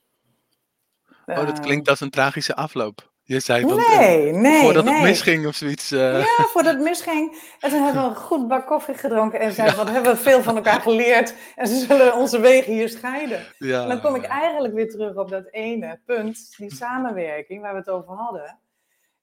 Oh, 1.27 1.47
dat 1.47 1.61
klinkt 1.61 1.89
als 1.89 2.01
een 2.01 2.11
tragische 2.11 2.57
afloop. 2.57 3.13
Je 3.27 3.41
zei 3.41 3.61
van, 3.69 3.77
Nee, 3.77 4.33
nee, 4.33 4.61
voordat 4.63 4.85
nee. 4.85 4.95
het 4.95 5.03
misging 5.03 5.47
of 5.47 5.55
zoiets. 5.55 5.91
eh, 5.93 6.19
Ja, 6.21 6.45
voordat 6.45 6.75
het 6.75 6.83
misging. 6.83 7.53
En 7.61 7.71
toen 7.71 7.83
hebben 7.83 8.03
we 8.03 8.09
een 8.09 8.17
goed 8.17 8.49
bak 8.49 8.67
koffie 8.67 8.95
gedronken. 8.95 9.41
En 9.41 9.53
zeiden, 9.53 9.77
wat 9.77 9.91
hebben 9.91 10.13
we 10.13 10.19
veel 10.19 10.43
van 10.43 10.57
elkaar 10.57 10.81
geleerd. 10.81 11.35
En 11.57 11.67
ze 11.69 11.75
zullen 11.87 12.15
onze 12.15 12.41
wegen 12.41 12.73
hier 12.73 12.89
scheiden. 12.89 13.47
ja, 13.59 13.83
En 13.83 13.89
dan 13.89 14.01
kom 14.01 14.15
ik 14.15 14.25
eigenlijk 14.25 14.75
weer 14.75 14.91
terug 14.91 15.17
op 15.17 15.29
dat 15.31 15.47
ene 15.51 16.01
punt. 16.07 16.57
Die 16.57 16.75
samenwerking 16.75 17.61
waar 17.63 17.73
we 17.73 17.79
het 17.79 17.89
over 17.91 18.15
hadden. 18.15 18.59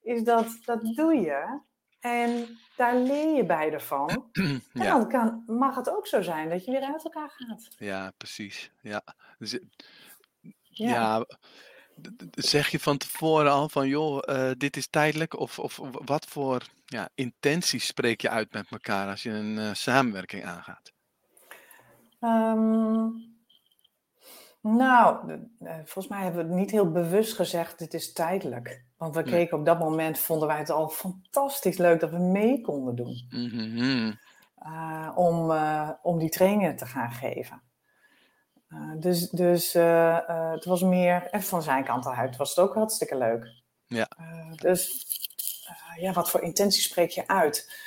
Is 0.02 0.22
dat, 0.22 0.58
dat 0.64 0.80
doe 0.94 1.14
je. 1.14 1.60
En 2.00 2.58
daar 2.76 2.96
leer 2.96 3.36
je 3.36 3.44
beide 3.44 3.80
van. 3.80 4.08
En 4.32 4.62
Ja, 4.72 4.90
dan 4.98 5.08
kan, 5.08 5.42
mag 5.46 5.74
het 5.76 5.90
ook 5.96 6.06
zo 6.06 6.22
zijn 6.22 6.48
dat 6.48 6.64
je 6.64 6.70
weer 6.70 6.82
uit 6.82 7.04
elkaar 7.04 7.30
gaat. 7.36 7.68
ja, 7.78 8.12
precies. 8.16 8.70
Ja. 8.80 9.02
Dus, 9.38 9.52
eh, 9.58 9.60
Ja. 10.70 10.88
ja. 10.90 11.26
Zeg 12.30 12.68
je 12.68 12.80
van 12.80 12.96
tevoren 12.96 13.52
al 13.52 13.68
van, 13.68 13.88
joh, 13.88 14.22
eh, 14.24 14.50
dit 14.58 14.76
is 14.76 14.86
tijdelijk? 14.86 15.38
Of, 15.38 15.58
of 15.58 15.80
wat 16.04 16.26
voor 16.26 16.62
ja, 16.86 17.08
intenties 17.14 17.86
spreek 17.86 18.20
je 18.20 18.28
uit 18.28 18.52
met 18.52 18.66
elkaar 18.70 19.08
als 19.08 19.22
je 19.22 19.30
een 19.30 19.58
eh, 19.58 19.72
samenwerking 19.72 20.44
aangaat? 20.44 20.92
Ehm, 22.20 23.08
nou, 24.60 25.38
volgens 25.60 26.08
mij 26.08 26.22
hebben 26.22 26.42
we 26.42 26.48
het 26.48 26.58
niet 26.58 26.70
heel 26.70 26.90
bewust 26.90 27.34
gezegd, 27.34 27.78
dit 27.78 27.94
is 27.94 28.12
tijdelijk. 28.12 28.84
Want 28.96 29.14
we 29.14 29.22
keken 29.22 29.58
op 29.58 29.64
dat 29.64 29.78
moment, 29.78 30.18
vonden 30.18 30.48
wij 30.48 30.58
het 30.58 30.70
al 30.70 30.88
fantastisch 30.88 31.78
leuk 31.78 32.00
dat 32.00 32.10
we 32.10 32.18
mee 32.18 32.60
konden 32.60 32.96
doen. 32.96 33.26
Mhm. 33.28 34.12
eh, 34.56 35.12
om, 35.14 35.52
om 36.02 36.18
die 36.18 36.30
trainingen 36.30 36.76
te 36.76 36.86
gaan 36.86 37.10
geven. 37.10 37.62
Eh, 38.72 38.90
dus 38.96 39.30
dus 39.30 39.74
eh, 39.74 40.16
eh, 40.28 40.50
het 40.50 40.64
was 40.64 40.82
meer, 40.82 41.28
en 41.30 41.42
van 41.42 41.62
zijn 41.62 41.84
kant 41.84 42.06
uit 42.06 42.36
was 42.36 42.50
het 42.50 42.58
ook 42.58 42.74
hartstikke 42.74 43.16
leuk. 43.16 43.62
Ja. 43.86 44.08
Dus 44.56 45.06
ja, 45.96 46.12
wat 46.12 46.30
voor 46.30 46.40
intenties 46.40 46.84
spreek 46.84 47.10
je 47.10 47.28
uit? 47.28 47.80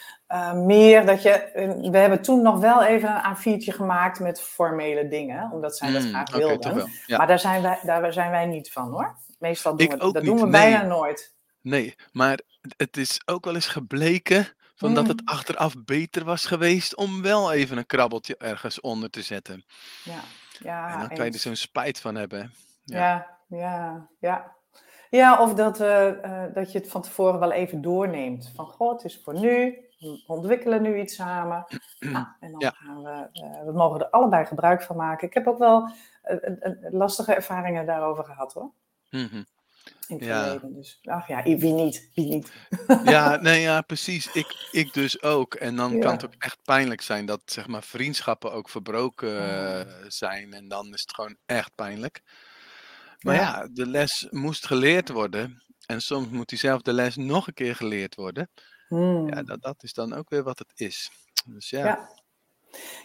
Meer 0.54 1.06
dat 1.06 1.22
je, 1.22 1.50
we 1.92 1.98
hebben 1.98 2.22
toen 2.22 2.42
nog 2.42 2.60
wel 2.60 2.84
even 2.84 3.10
een 3.10 3.36
A4'tje 3.36 3.74
gemaakt 3.74 4.20
met 4.20 4.42
formele 4.42 5.08
dingen, 5.08 5.52
omdat 5.52 5.78
zij 5.78 5.92
dat 5.92 6.02
Mm, 6.02 6.10
graag 6.10 6.32
wilden. 6.32 6.92
Ja. 7.06 7.18
Maar 7.18 7.28
daar 7.28 7.40
zijn, 7.40 7.62
wij, 7.62 7.80
daar 7.84 8.14
zijn 8.14 8.32
wij 8.32 8.46
niet 8.46 8.72
van 8.72 8.92
hoor. 8.92 9.18
Meestal 9.40 9.76
doen 9.76 9.86
Ik 9.86 9.92
we, 9.92 10.00
ook 10.00 10.14
dat 10.14 10.24
niet, 10.24 10.32
doen 10.32 10.42
we 10.42 10.48
nee. 10.48 10.72
bijna 10.72 10.82
nooit. 10.88 11.36
Nee, 11.62 11.96
maar 12.12 12.40
het 12.78 12.98
is 12.98 13.22
ook 13.26 13.46
wel 13.46 13.56
eens 13.56 13.68
gebleken 13.68 14.48
van 14.76 14.94
dat 14.94 15.08
het 15.08 15.22
Mm. 15.22 15.28
achteraf 15.28 15.74
beter 15.86 16.24
was 16.24 16.46
geweest 16.46 16.96
om 16.96 17.22
wel 17.22 17.52
even 17.52 17.78
een 17.78 17.86
krabbeltje 17.86 18.38
ergens 18.38 18.82
onder 18.82 19.10
te 19.10 19.22
zetten. 19.22 19.66
Ja, 20.04 20.20
ja, 20.64 20.94
en 20.94 21.00
dan 21.00 21.08
kan 21.08 21.26
je 21.26 21.32
er 21.32 21.40
zo'n 21.40 21.56
spijt 21.56 22.00
van 22.00 22.16
hebben. 22.16 22.52
Ja. 22.84 22.98
Ja, 22.98 23.58
ja, 23.58 24.08
ja. 24.20 24.54
Ja, 25.10 25.42
of 25.42 25.54
dat, 25.54 25.80
eh, 25.80 26.44
dat 26.54 26.72
je 26.72 26.78
het 26.78 26.90
van 26.90 27.02
tevoren 27.02 27.40
wel 27.40 27.52
even 27.52 27.82
doorneemt. 27.82 28.52
Van, 28.56 28.66
goh, 28.66 28.92
het 28.92 29.04
is 29.04 29.22
voor 29.24 29.40
nu. 29.40 29.80
We 30.00 30.24
ontwikkelen 30.28 30.82
nu 30.82 31.00
iets 31.00 31.16
samen. 31.16 31.66
Nou, 32.00 32.26
en 32.40 32.52
dan 32.52 32.60
Ja. 32.60 32.70
gaan 32.72 33.04
we, 33.04 33.30
eh, 33.32 33.64
we 33.66 33.72
mogen 33.72 34.00
er 34.00 34.10
allebei 34.10 34.46
gebruik 34.46 34.82
van 34.82 34.96
maken. 34.96 35.28
Ik 35.28 35.34
heb 35.34 35.48
ook 35.48 35.58
wel 35.58 35.90
lastige 36.92 37.34
ervaringen 37.34 37.86
daarover 37.86 38.24
gehad 38.24 38.54
hoor. 38.54 38.72
Mhm. 39.10 39.44
In 40.08 40.16
het 40.16 40.26
Ja. 40.26 40.44
verleden. 40.44 40.74
Dus, 40.76 41.00
ach 41.04 41.28
ja, 41.28 41.44
wie 41.44 41.74
niet, 41.74 42.10
wie 42.14 42.26
niet. 42.26 42.52
Ja, 43.04 43.36
nee, 43.42 43.62
ja, 43.62 43.82
precies. 43.82 44.32
Ik, 44.32 44.68
ik 44.72 44.94
dus 44.94 45.22
ook. 45.22 45.54
En 45.56 45.76
dan 45.76 45.90
kan 45.92 46.00
Ja. 46.00 46.12
het 46.12 46.26
ook 46.26 46.36
echt 46.38 46.58
pijnlijk 46.64 47.02
zijn 47.02 47.26
dat 47.26 47.42
zeg 47.46 47.68
maar, 47.68 47.84
vriendschappen 47.84 48.52
ook 48.54 48.70
verbroken 48.70 49.30
Ja. 49.34 49.80
eh, 49.80 49.92
zijn. 50.08 50.54
En 50.54 50.68
dan 50.68 50.94
is 50.94 51.02
het 51.02 51.14
gewoon 51.14 51.38
echt 51.46 51.76
pijnlijk. 51.76 52.22
Maar 53.20 53.36
Ja. 53.36 53.42
ja, 53.42 53.68
de 53.72 53.88
les 53.88 54.28
moest 54.30 54.66
geleerd 54.68 55.10
worden. 55.10 55.64
En 55.86 56.02
soms 56.02 56.28
moet 56.30 56.50
diezelfde 56.50 56.94
les 56.94 57.16
nog 57.16 57.48
een 57.48 57.54
keer 57.54 57.76
geleerd 57.76 58.16
worden. 58.16 58.50
Ja, 58.90 58.98
Hmm. 58.98 59.46
dat, 59.46 59.62
dat 59.62 59.84
is 59.84 59.94
dan 59.94 60.14
ook 60.14 60.30
weer 60.30 60.44
wat 60.44 60.60
het 60.60 60.72
is. 60.76 61.12
Dus 61.46 61.70
ja. 61.70 62.10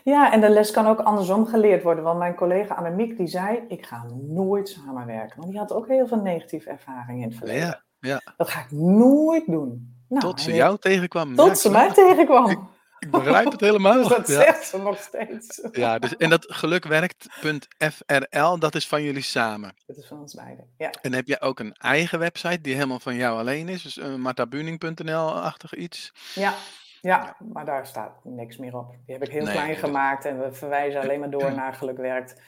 Ja. 0.04 0.32
En 0.32 0.40
de 0.40 0.48
les 0.50 0.70
kan 0.70 0.86
ook 0.86 1.00
andersom 1.00 1.46
geleerd 1.46 1.82
worden. 1.82 2.04
Want 2.04 2.18
mijn 2.18 2.34
collega 2.34 2.74
Annemiek 2.74 3.16
die 3.16 3.26
zei, 3.26 3.58
ik 3.68 3.86
ga 3.86 4.06
nooit 4.28 4.68
samenwerken. 4.68 5.36
Want 5.36 5.50
die 5.50 5.58
had 5.58 5.72
ook 5.72 5.88
heel 5.88 6.06
veel 6.06 6.20
negatieve 6.20 6.70
ervaringen 6.70 7.22
in 7.22 7.28
het 7.28 7.36
verleden. 7.38 7.66
Ja, 7.66 7.82
ja. 8.00 8.20
Dat 8.36 8.50
ga 8.50 8.60
ik 8.60 8.70
nooit 8.70 9.46
doen. 9.46 9.94
Nou, 10.08 10.20
Tot 10.22 10.40
ze 10.40 10.52
jou 10.52 10.78
tegenkwam. 10.78 11.30
ik- 11.30 11.36
Tot 11.36 11.58
ze 11.58 11.70
mij 11.70 11.92
tegenkwam. 11.92 12.68
Ik 12.98 13.10
begrijp 13.10 13.50
het 13.50 13.60
helemaal. 13.60 14.08
Dat 14.08 14.28
Ja. 14.28 14.40
zegt 14.42 14.64
ze 14.66 14.78
nog 14.78 14.98
steeds. 14.98 15.68
Ja, 15.72 15.98
dus, 15.98 16.16
en 16.16 16.30
dat 16.30 16.46
gelukwerkt.frl, 16.48 18.58
dat 18.58 18.74
is 18.74 18.88
van 18.88 19.02
jullie 19.02 19.22
samen. 19.22 19.74
Dat 19.86 19.96
is 19.96 20.06
van 20.06 20.20
ons 20.20 20.34
beiden. 20.34 20.64
Ja. 20.76 20.90
En 21.02 21.12
heb 21.14 21.26
je 21.26 21.40
ook 21.40 21.58
een 21.60 21.72
eigen 21.72 22.18
website 22.18 22.60
die 22.60 22.74
helemaal 22.74 23.00
van 23.00 23.14
jou 23.14 23.38
alleen 23.38 23.68
is? 23.68 23.82
Dus 23.82 23.96
uh, 23.98 24.14
martabuning.nl-achtig 24.14 25.74
iets? 25.74 26.12
Ja. 26.34 26.54
Ja, 27.00 27.36
maar 27.52 27.64
daar 27.64 27.86
staat 27.86 28.24
niks 28.24 28.56
meer 28.56 28.76
op. 28.76 28.90
Die 29.06 29.14
heb 29.14 29.22
ik 29.24 29.32
heel 29.32 29.44
Nee, 29.44 29.52
klein 29.52 29.76
gemaakt 29.76 30.24
en 30.24 30.38
we 30.40 30.52
verwijzen 30.52 31.00
alleen 31.00 31.20
maar 31.20 31.30
door 31.30 31.54
naar 31.54 31.74
Gelukwerkt. 31.74 32.42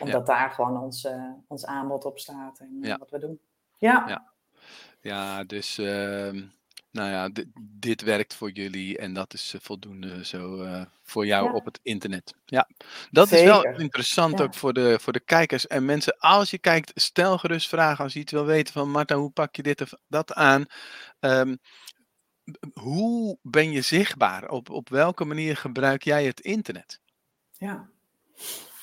Omdat 0.00 0.26
daar 0.26 0.50
gewoon 0.50 0.82
ons, 0.82 1.04
eh, 1.04 1.22
ons 1.48 1.66
aanbod 1.66 2.04
op 2.04 2.18
staat 2.18 2.58
en 2.58 2.78
eh, 2.82 2.88
Ja. 2.88 2.98
wat 2.98 3.10
we 3.10 3.18
doen. 3.18 3.40
Ja, 3.76 4.04
Ja. 4.08 4.34
Ja, 5.00 5.44
dus 5.44 5.78
ehm, 5.78 6.42
nou 6.90 7.10
ja, 7.10 7.28
di- 7.28 7.50
dit 7.60 8.02
werkt 8.02 8.34
voor 8.34 8.50
jullie 8.50 8.98
en 8.98 9.12
dat 9.14 9.32
is 9.34 9.54
eh, 9.54 9.60
voldoende 9.60 10.24
zo 10.26 10.66
voor 11.02 11.26
jou 11.26 11.44
Ja. 11.46 11.52
op 11.52 11.64
het 11.64 11.80
internet. 11.82 12.34
Ja, 12.44 12.68
dat 13.10 13.32
is 13.32 13.42
wel 13.42 13.64
interessant 13.64 14.38
Ja. 14.38 14.44
ook 14.44 14.54
voor 14.54 14.72
de, 14.72 14.98
voor 15.00 15.12
de 15.12 15.20
kijkers 15.20 15.66
en 15.66 15.84
mensen. 15.84 16.16
Als 16.18 16.50
je 16.50 16.58
kijkt, 16.58 16.92
stel 16.94 17.38
gerust 17.38 17.68
vragen 17.68 18.04
als 18.04 18.12
je 18.12 18.18
iets 18.20 18.32
wil 18.32 18.44
weten 18.44 18.72
van 18.72 18.90
Marta, 18.90 19.14
hoe 19.14 19.30
pak 19.30 19.56
je 19.56 19.62
dit 19.62 19.80
of 19.80 19.92
dat 20.08 20.32
aan? 20.32 20.64
B- 21.20 21.56
hoe 22.74 23.38
ben 23.42 23.70
je 23.70 23.80
zichtbaar? 23.80 24.48
Op, 24.48 24.70
op 24.70 24.88
welke 24.88 25.24
manier 25.24 25.56
gebruik 25.56 26.02
jij 26.02 26.24
het 26.24 26.40
internet? 26.40 27.00
Ja. 27.52 27.88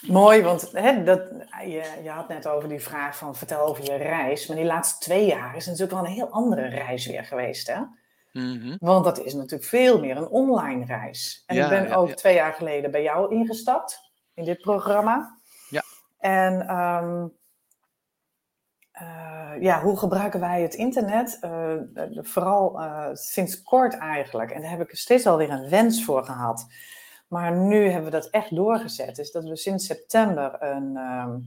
Mooi, 0.07 0.41
want 0.41 0.71
hè, 0.71 1.03
dat, 1.03 1.21
je, 1.61 1.99
je 2.03 2.09
had 2.09 2.27
net 2.27 2.47
over 2.47 2.69
die 2.69 2.79
vraag 2.79 3.17
van 3.17 3.35
vertel 3.35 3.65
over 3.65 3.83
je 3.83 3.95
reis. 3.95 4.47
Maar 4.47 4.57
die 4.57 4.65
laatste 4.65 4.99
twee 4.99 5.25
jaar 5.25 5.55
is 5.55 5.65
natuurlijk 5.65 5.91
wel 5.91 6.05
een 6.05 6.11
heel 6.15 6.29
andere 6.29 6.67
reis 6.67 7.05
weer 7.05 7.25
geweest. 7.25 7.67
Hè? 7.67 7.81
Mhm. 8.31 8.75
Want 8.79 9.05
dat 9.05 9.19
is 9.19 9.33
natuurlijk 9.33 9.69
veel 9.69 9.99
meer 9.99 10.17
een 10.17 10.27
online 10.27 10.85
reis. 10.85 11.43
En 11.45 11.55
Ja, 11.55 11.63
ik 11.63 11.69
ben 11.69 11.87
ja, 11.87 11.95
ook 11.95 12.07
ja. 12.07 12.13
twee 12.13 12.35
jaar 12.35 12.53
geleden 12.53 12.91
bij 12.91 13.03
jou 13.03 13.35
ingestapt 13.35 14.11
in 14.33 14.43
dit 14.43 14.61
programma. 14.61 15.39
Ja. 15.69 15.83
En 16.17 16.67
ehm, 16.67 17.27
eh, 18.93 19.51
ja, 19.59 19.81
hoe 19.81 19.97
gebruiken 19.97 20.39
wij 20.39 20.61
het 20.61 20.73
internet? 20.73 21.37
Eh, 21.41 21.73
vooral 22.15 22.79
eh, 22.81 23.09
sinds 23.13 23.61
kort 23.63 23.97
eigenlijk. 23.97 24.51
En 24.51 24.61
daar 24.61 24.69
heb 24.69 24.81
ik 24.81 24.95
steeds 24.97 25.27
alweer 25.27 25.49
een 25.49 25.69
wens 25.69 26.03
voor 26.03 26.23
gehad. 26.25 26.67
Maar 27.27 27.51
nu 27.51 27.85
hebben 27.85 28.03
we 28.11 28.17
dat 28.17 28.29
echt 28.29 28.55
doorgezet. 28.55 29.17
Is 29.17 29.31
dat 29.31 29.43
we 29.43 29.55
sinds 29.55 29.85
september 29.85 30.63
een, 30.63 30.97
ehm, 30.97 31.37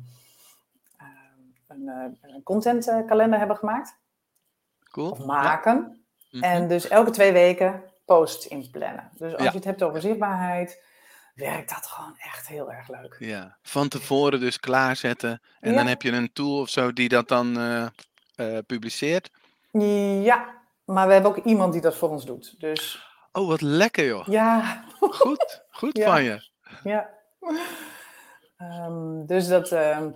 ehm, 0.96 1.40
een, 1.66 2.18
een 2.22 2.42
contentkalender 2.42 3.38
hebben 3.38 3.56
gemaakt. 3.56 3.98
Cool. 4.90 5.10
Of 5.10 5.24
maken. 5.24 6.04
Ja. 6.28 6.40
En 6.40 6.58
Mhm. 6.60 6.68
dus 6.68 6.88
elke 6.88 7.10
twee 7.10 7.32
weken 7.32 7.82
posts 8.04 8.48
inplannen. 8.48 9.10
Dus 9.14 9.32
als 9.32 9.42
Ja. 9.42 9.48
je 9.50 9.56
het 9.56 9.64
hebt 9.64 9.82
over 9.82 10.00
zichtbaarheid, 10.00 10.82
werkt 11.36 11.74
dat 11.74 11.86
gewoon 11.86 12.14
echt 12.18 12.48
heel 12.48 12.72
erg 12.72 12.88
leuk. 12.88 13.16
Ja, 13.18 13.56
van 13.62 13.88
tevoren 13.88 14.40
dus 14.40 14.60
klaarzetten. 14.60 15.40
En 15.60 15.70
Ja. 15.70 15.76
dan 15.76 15.86
heb 15.86 16.02
je 16.02 16.12
een 16.12 16.32
tool 16.32 16.60
of 16.60 16.68
zo 16.68 16.92
die 16.92 17.08
dat 17.08 17.28
dan 17.28 17.58
eh, 17.58 17.86
eh, 18.36 18.58
publiceert. 18.66 19.30
Ja, 20.22 20.54
maar 20.84 21.06
we 21.06 21.12
hebben 21.12 21.30
ook 21.36 21.44
iemand 21.44 21.72
die 21.72 21.82
dat 21.82 21.96
voor 21.96 22.08
ons 22.08 22.24
doet. 22.24 22.60
Dus 22.60 23.04
Oh, 23.32 23.48
wat 23.48 23.60
lekker 23.60 24.06
joh. 24.06 24.26
ja, 24.26 24.84
Goed, 25.00 25.64
goed 25.70 25.96
Ja. 25.98 26.04
van 26.10 26.24
je. 26.24 26.48
ja. 26.82 27.08
Ehm, 28.56 29.26
dus 29.26 29.48
dat, 29.48 29.72
ehm, 29.72 30.10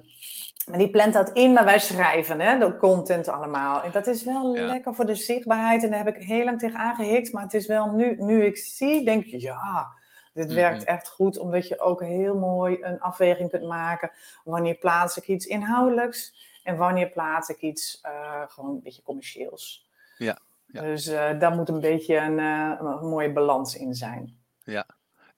maar 0.66 0.78
die 0.78 0.90
plant 0.90 1.12
dat 1.12 1.30
in, 1.30 1.52
maar 1.52 1.64
wij 1.64 1.78
schrijven 1.78 2.40
hè, 2.40 2.58
de 2.58 2.76
content 2.76 3.28
allemaal. 3.28 3.82
En 3.82 3.90
dat 3.90 4.06
is 4.06 4.24
wel 4.24 4.54
Ja. 4.56 4.66
lekker 4.66 4.94
voor 4.94 5.06
de 5.06 5.14
zichtbaarheid. 5.14 5.82
En 5.84 5.90
daar 5.90 6.04
heb 6.04 6.16
ik 6.16 6.22
heel 6.22 6.44
lang 6.44 6.58
tegen 6.58 6.78
aangehikt. 6.78 7.32
Maar 7.32 7.42
het 7.42 7.54
is 7.54 7.66
wel 7.66 7.90
nu, 7.90 8.16
nu 8.18 8.44
ik 8.44 8.56
zie, 8.56 9.04
denk 9.04 9.24
ik, 9.24 9.40
ja, 9.40 9.88
dit 10.32 10.52
werkt 10.52 10.84
echt 10.84 11.08
goed. 11.08 11.38
Omdat 11.38 11.68
je 11.68 11.80
ook 11.80 12.02
heel 12.02 12.38
mooi 12.38 12.78
een 12.80 13.00
afweging 13.00 13.50
kunt 13.50 13.66
maken. 13.66 14.10
Wanneer 14.44 14.74
plaats 14.74 15.16
ik 15.16 15.28
iets 15.28 15.46
inhoudelijks? 15.46 16.48
En 16.64 16.76
wanneer 16.76 17.08
plaats 17.08 17.48
ik 17.48 17.60
iets 17.60 18.00
eh, 18.00 18.42
gewoon 18.48 18.70
een 18.70 18.82
beetje 18.82 19.02
commercieels? 19.02 19.88
Ja, 20.16 20.38
ja. 20.66 20.82
Dus 20.82 21.06
eh, 21.06 21.38
daar 21.38 21.52
moet 21.52 21.68
een 21.68 21.80
beetje 21.80 22.16
een, 22.16 22.38
eh, 22.38 22.72
een 22.80 23.08
mooie 23.08 23.32
balans 23.32 23.76
in 23.76 23.94
zijn. 23.94 24.38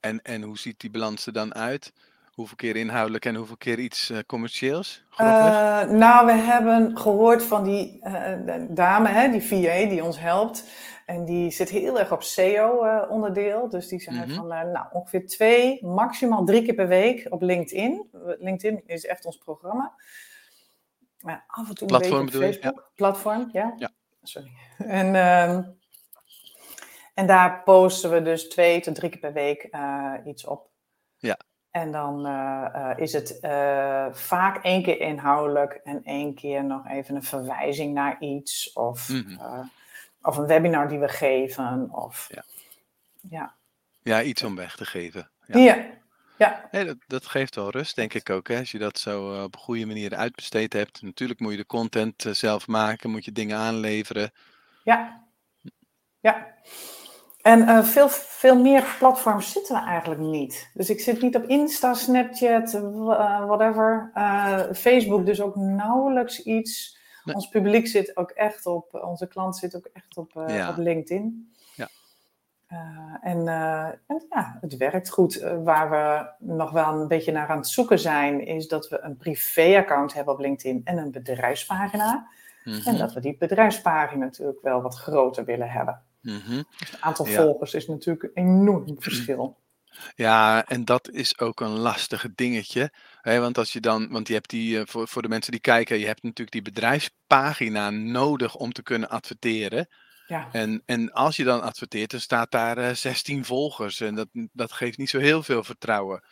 En, 0.00 0.22
en 0.22 0.42
hoe 0.42 0.59
ziet 0.59 0.81
die 0.81 0.90
balans 0.90 1.26
er 1.26 1.33
dan 1.33 1.55
uit? 1.55 1.92
Hoeveel 2.33 2.57
keer 2.57 2.76
inhoudelijk 2.76 3.24
en 3.24 3.35
hoeveel 3.35 3.57
keer 3.57 3.78
iets 3.78 4.11
eh, 4.11 4.18
commercieels? 4.26 5.05
Nou, 5.88 6.26
we 6.26 6.33
hebben 6.33 6.98
gehoord 6.98 7.42
van 7.42 7.64
die 7.64 8.00
dame, 8.68 9.09
hè, 9.09 9.31
die 9.31 9.42
VA, 9.42 9.88
die 9.88 10.05
ons 10.05 10.18
helpt. 10.18 10.64
En 11.07 11.25
die 11.25 11.51
zit 11.51 11.69
heel 11.69 11.99
erg 11.99 12.12
op 12.12 12.23
SEO-onderdeel. 12.23 13.69
dus 13.69 13.88
die 13.88 14.01
zei 14.01 14.17
Mhm. 14.27 14.35
van 14.35 14.53
eh, 14.53 14.62
nou, 14.62 14.87
ongeveer 14.93 15.27
twee, 15.27 15.87
maximaal 15.87 16.45
drie 16.45 16.62
keer 16.65 16.75
per 16.75 16.88
week 16.88 17.27
op 17.31 17.43
LinkedIn. 17.43 18.09
LinkedIn 18.38 18.83
is 18.87 19.07
echt 19.07 19.25
ons 19.25 19.37
programma. 19.38 19.93
Maar 21.21 21.45
af 21.47 21.69
en 21.69 21.75
toe 21.75 21.91
een 21.91 21.99
Platform 21.99 22.25
beetje 22.25 22.38
op 22.38 22.45
je? 22.45 22.53
Facebook. 22.53 22.91
Platform, 22.95 23.49
ja. 23.53 23.75
Ja. 23.77 23.91
Sorry. 24.23 24.51
En, 24.79 25.15
ehm, 25.15 25.62
en 27.15 27.27
daar 27.27 27.62
posten 27.62 28.11
we 28.11 28.23
dus 28.23 28.49
twee 28.49 28.81
tot 28.81 28.95
drie 28.95 29.11
keer 29.11 29.21
per 29.21 29.33
week 29.33 29.62
eh, 29.62 30.15
iets 30.25 30.45
op. 30.47 30.69
Ja. 31.17 31.37
En 31.71 31.93
dan 31.93 32.27
eh, 32.27 32.67
eh, 32.91 32.99
is 32.99 33.12
het 33.12 33.41
eh, 33.41 34.07
vaak 34.12 34.65
één 34.65 34.83
keer 34.83 35.01
inhoudelijk 35.01 35.81
en 35.85 36.03
één 36.05 36.35
keer 36.35 36.65
nog 36.65 36.88
even 36.88 37.15
een 37.15 37.23
verwijzing 37.23 37.95
naar 37.95 38.21
iets. 38.21 38.73
Of, 38.73 39.09
Mhm. 39.09 39.38
eh, 39.41 39.59
of 40.23 40.37
een 40.37 40.47
webinar 40.47 40.89
die 40.89 40.99
we 40.99 41.09
geven. 41.09 41.89
Of, 41.93 42.29
Ja. 42.31 42.45
ja. 43.31 43.55
Ja, 44.03 44.23
iets 44.23 44.43
om 44.43 44.57
weg 44.57 44.77
te 44.77 44.85
geven. 44.85 45.31
Ja. 45.47 45.59
Ja. 45.59 45.87
ja. 46.39 46.69
Nee, 46.71 46.85
dat, 46.85 46.97
dat 47.07 47.27
geeft 47.27 47.55
wel 47.55 47.71
rust, 47.71 47.97
denk 47.97 48.15
ik 48.15 48.31
ook. 48.31 48.49
Hè? 48.49 48.59
Als 48.59 48.71
je 48.71 48.79
dat 48.79 48.99
zo 48.99 49.35
eh, 49.35 49.43
op 49.43 49.55
een 49.55 49.61
goede 49.61 49.87
manier 49.87 50.15
uitbesteed 50.15 50.73
hebt. 50.73 51.03
Natuurlijk 51.03 51.41
moet 51.41 51.51
je 51.51 51.57
de 51.57 51.67
content 51.67 52.25
eh, 52.25 52.33
zelf 52.33 52.67
maken, 52.67 53.11
moet 53.11 53.25
je 53.25 53.33
dingen 53.33 53.57
aanleveren. 53.57 54.31
Ja. 54.85 55.25
ja. 56.21 56.55
En 57.41 57.69
eh, 57.69 57.83
veel, 57.83 58.09
veel 58.09 58.59
meer 58.59 58.85
platforms 58.99 59.53
zitten 59.53 59.75
we 59.75 59.83
eigenlijk 59.83 60.21
niet. 60.21 60.71
Dus 60.75 60.91
ik 60.91 61.01
zit 61.01 61.23
niet 61.23 61.37
op 61.37 61.45
Insta, 61.45 61.95
Snapchat, 61.95 62.73
whatever. 63.47 64.11
Facebook 64.75 65.27
dus 65.27 65.41
ook 65.41 65.57
nauwelijks 65.57 66.43
iets. 66.43 67.01
Nee. 67.25 67.35
Ons 67.35 67.49
publiek 67.49 67.87
zit 67.87 68.17
ook 68.17 68.31
echt 68.31 68.67
op, 68.67 68.95
onze 69.05 69.27
klant 69.27 69.57
zit 69.57 69.77
ook 69.77 69.89
echt 69.93 70.17
op, 70.17 70.37
eh, 70.37 70.57
Ja. 70.57 70.69
op 70.71 70.77
LinkedIn. 70.77 71.53
Ja. 71.75 71.89
Eh, 72.67 72.79
en, 73.21 73.49
eh, 73.49 73.85
en 74.07 74.27
ja, 74.31 74.59
het 74.61 74.77
werkt 74.77 75.11
goed. 75.11 75.37
Eh, 75.37 75.63
waar 75.63 75.91
we 75.91 76.31
nog 76.53 76.71
wel 76.71 77.01
een 77.01 77.09
beetje 77.09 77.33
naar 77.33 77.49
aan 77.49 77.57
het 77.57 77.69
zoeken 77.69 77.99
zijn, 77.99 78.47
is 78.47 78.69
dat 78.69 78.89
we 78.89 79.01
een 79.01 79.17
privé-account 79.17 80.15
hebben 80.15 80.35
op 80.35 80.41
LinkedIn 80.41 80.81
en 80.85 80.97
een 80.99 81.11
bedrijfspagina. 81.11 82.27
Mhm, 82.65 82.89
En 82.89 82.99
dat 82.99 83.13
we 83.13 83.21
die 83.21 83.37
bedrijfspagina 83.39 84.25
natuurlijk 84.25 84.63
wel 84.63 84.83
wat 84.83 84.95
groter 84.95 85.45
willen 85.45 85.71
hebben. 85.71 86.03
mhm. 86.21 86.63
Het 86.79 86.97
aantal 87.01 87.27
Ja. 87.27 87.43
volgers 87.43 87.75
is 87.75 87.87
natuurlijk 87.89 88.23
een 88.25 88.45
enorm 88.45 88.97
verschil. 88.99 89.57
Ja, 90.15 90.65
en 90.67 90.85
dat 90.85 91.11
is 91.11 91.38
ook 91.38 91.61
een 91.61 91.71
lastige 91.79 92.33
dingetje. 92.35 92.93
Hè, 93.21 93.41
want 93.41 93.59
als 93.59 93.73
je 93.73 93.81
dan, 93.81 94.09
want 94.11 94.29
je 94.29 94.35
hebt 94.35 94.51
die, 94.51 94.79
eh, 94.81 94.87
voor, 94.87 95.09
voor 95.09 95.23
de 95.23 95.29
mensen 95.29 95.53
die 95.53 95.61
kijken, 95.61 95.99
je 95.99 96.07
hebt 96.07 96.23
natuurlijk 96.23 96.51
die 96.53 96.62
bedrijfspagina 96.62 97.91
nodig 97.91 98.55
om 98.55 98.73
te 98.73 98.83
kunnen 98.83 99.09
adverteren. 99.09 99.88
Ja, 100.27 100.49
En, 100.53 100.83
en 100.87 101.12
als 101.12 101.37
je 101.37 101.45
dan 101.45 101.62
adverteert, 101.62 102.11
dan 102.11 102.21
staat 102.21 102.51
daar 102.51 102.79
eh 102.79 102.95
16 102.95 103.45
volgers. 103.45 104.01
En 104.01 104.15
dat, 104.15 104.29
dat 104.53 104.73
geeft 104.73 104.99
niet 104.99 105.11
zo 105.11 105.19
heel 105.19 105.43
veel 105.43 105.65
vertrouwen. 105.65 106.23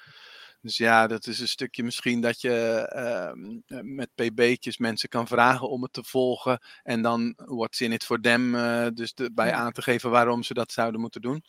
Dus 0.63 0.77
ja, 0.77 1.07
dat 1.07 1.27
is 1.27 1.39
een 1.41 1.49
stukje 1.49 1.83
misschien 1.83 2.21
dat 2.21 2.41
je 2.41 2.51
ehm, 2.89 3.59
eh, 3.67 3.79
met 3.83 4.11
pb'tjes 4.15 4.79
mensen 4.79 5.09
kan 5.09 5.27
vragen 5.27 5.69
om 5.69 5.83
het 5.83 5.93
te 5.93 6.05
volgen. 6.05 6.61
En 6.83 7.03
dan 7.03 7.33
what's 7.37 7.81
in 7.81 7.93
it 7.93 8.05
for 8.05 8.21
them, 8.21 8.55
eh, 8.55 8.87
dus 8.95 9.13
erbij 9.15 9.47
Ja. 9.49 9.55
aan 9.55 9.73
te 9.73 9.83
geven 9.83 10.11
waarom 10.11 10.43
ze 10.43 10.55
dat 10.55 10.73
zouden 10.73 11.01
moeten 11.01 11.21
doen. 11.21 11.43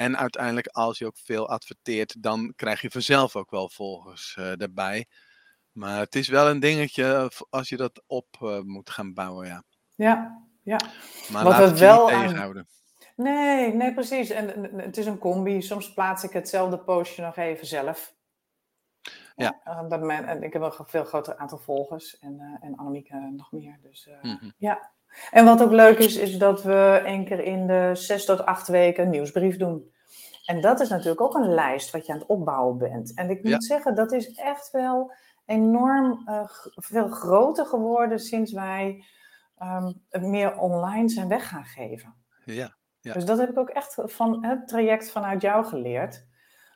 En 0.00 0.16
uiteindelijk, 0.18 0.66
als 0.66 0.98
je 0.98 1.06
ook 1.06 1.16
veel 1.18 1.48
adverteert, 1.48 2.22
dan 2.22 2.52
krijg 2.56 2.80
je 2.80 2.90
vanzelf 2.90 3.36
ook 3.36 3.50
wel 3.50 3.68
volgers 3.68 4.36
eh 4.38 4.52
daarbij. 4.56 5.06
Maar 5.72 5.98
het 5.98 6.14
is 6.14 6.28
wel 6.28 6.48
een 6.48 6.60
dingetje 6.60 7.04
eh, 7.14 7.26
als 7.50 7.68
je 7.68 7.76
dat 7.76 8.02
op 8.06 8.26
eh, 8.40 8.60
moet 8.60 8.90
gaan 8.90 9.14
bouwen, 9.14 9.46
ja. 9.46 9.62
ja, 9.94 10.44
ja. 10.62 10.76
Maar 11.30 11.42
Wat 11.44 11.52
laat 11.52 11.62
we 11.62 11.68
het 11.68 11.78
wel 11.78 12.04
niet 12.06 12.14
aan- 12.14 12.22
tegenhouden. 12.22 12.68
Nee, 13.16 13.74
nee, 13.74 13.94
precies. 13.94 14.30
En 14.30 14.76
het 14.76 14.96
is 14.96 15.06
een 15.06 15.18
combi. 15.18 15.62
Soms 15.62 15.92
plaats 15.94 16.24
ik 16.24 16.32
hetzelfde 16.32 16.78
postje 16.78 17.22
nog 17.22 17.36
even 17.36 17.66
zelf. 17.66 18.14
Ja. 19.36 19.60
dat 19.88 20.00
men, 20.00 20.24
en 20.26 20.42
ik 20.42 20.52
heb 20.52 20.62
wel 20.62 20.74
een 20.78 20.86
veel 20.86 21.04
groter 21.04 21.36
aantal 21.36 21.58
volgers. 21.58 22.18
En, 22.18 22.40
eh 22.40 22.66
en 22.68 22.76
Annemieke 22.76 23.14
nog 23.36 23.52
meer. 23.52 23.78
Dus 23.82 24.08
Mhm. 24.22 24.50
ja. 24.58 24.90
En 25.30 25.44
wat 25.44 25.62
ook 25.62 25.70
leuk 25.70 25.98
is, 25.98 26.16
is 26.16 26.38
dat 26.38 26.62
we 26.62 27.02
één 27.04 27.24
keer 27.24 27.40
in 27.40 27.66
de 27.66 27.90
zes 27.92 28.24
tot 28.24 28.46
acht 28.46 28.68
weken 28.68 29.04
een 29.04 29.10
nieuwsbrief 29.10 29.56
doen. 29.56 29.92
En 30.44 30.60
dat 30.60 30.80
is 30.80 30.88
natuurlijk 30.88 31.20
ook 31.20 31.34
een 31.34 31.54
lijst 31.54 31.90
wat 31.90 32.06
je 32.06 32.12
aan 32.12 32.18
het 32.18 32.28
opbouwen 32.28 32.78
bent. 32.78 33.14
En 33.14 33.30
ik 33.30 33.42
moet 33.42 33.52
Ja. 33.52 33.60
zeggen, 33.60 33.94
dat 33.94 34.12
is 34.12 34.34
echt 34.34 34.70
wel 34.70 35.12
enorm 35.46 36.22
eh, 36.24 36.48
veel 36.74 37.08
groter 37.08 37.66
geworden 37.66 38.18
sinds 38.18 38.52
wij 38.52 39.04
ehm, 39.56 39.92
het 40.08 40.22
meer 40.22 40.58
online 40.58 41.08
zijn 41.08 41.28
weg 41.28 41.48
gaan 41.48 41.64
geven. 41.64 42.14
Ja. 42.44 42.76
Ja. 43.00 43.12
Dus 43.12 43.24
dat 43.24 43.38
heb 43.38 43.50
ik 43.50 43.58
ook 43.58 43.68
echt 43.68 43.96
van 44.04 44.44
het 44.46 44.68
traject 44.68 45.10
vanuit 45.10 45.42
jou 45.42 45.64
geleerd. 45.64 46.26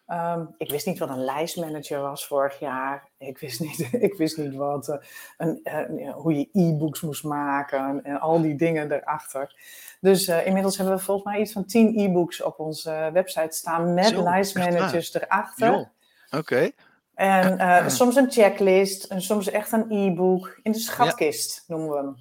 Ehm, 0.06 0.44
ik 0.56 0.70
wist 0.70 0.86
niet 0.86 0.98
wat 0.98 1.08
een 1.08 1.24
lijstmanager 1.24 2.00
was 2.00 2.26
vorig 2.26 2.58
jaar. 2.58 3.08
Ik 3.18 3.38
wist 3.38 3.60
niet, 3.60 3.88
ik 4.08 4.14
wist 4.14 4.36
niet 4.36 4.54
wat, 4.54 4.88
eh, 4.88 4.96
een, 5.36 5.60
eh, 5.62 6.12
hoe 6.14 6.38
je 6.38 6.48
e-books 6.52 7.00
moest 7.00 7.24
maken 7.24 7.78
en, 7.78 8.04
en 8.04 8.20
al 8.20 8.40
die 8.42 8.56
dingen 8.56 8.92
erachter. 8.92 9.54
Dus 10.00 10.28
eh, 10.28 10.46
inmiddels 10.46 10.76
hebben 10.76 10.96
we 10.96 11.02
volgens 11.02 11.26
mij 11.26 11.40
iets 11.40 11.52
van 11.52 11.64
10 11.64 11.98
e-books 11.98 12.42
op 12.42 12.58
onze 12.58 13.10
website 13.12 13.56
staan 13.56 13.94
met 13.94 14.06
Zo, 14.06 14.22
lijstmanagers 14.22 15.14
erachter. 15.14 15.90
Oké. 16.30 16.70
En 17.14 17.58
eh, 17.58 17.88
soms 17.88 18.16
een 18.16 18.30
checklist 18.30 19.04
en 19.04 19.22
soms 19.22 19.50
echt 19.50 19.72
een 19.72 19.90
e-book. 19.90 20.58
In 20.62 20.72
de 20.72 20.78
schatkist 20.78 21.64
noemen 21.66 21.88
we 21.90 21.96
hem. 21.96 22.16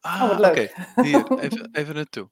Ah, 0.00 0.22
Oh, 0.22 0.28
wat 0.28 0.38
leuk. 0.38 0.72
oké. 0.96 1.02
Hier, 1.02 1.38
even, 1.44 1.68
even 1.72 1.94
naartoe. 1.94 2.28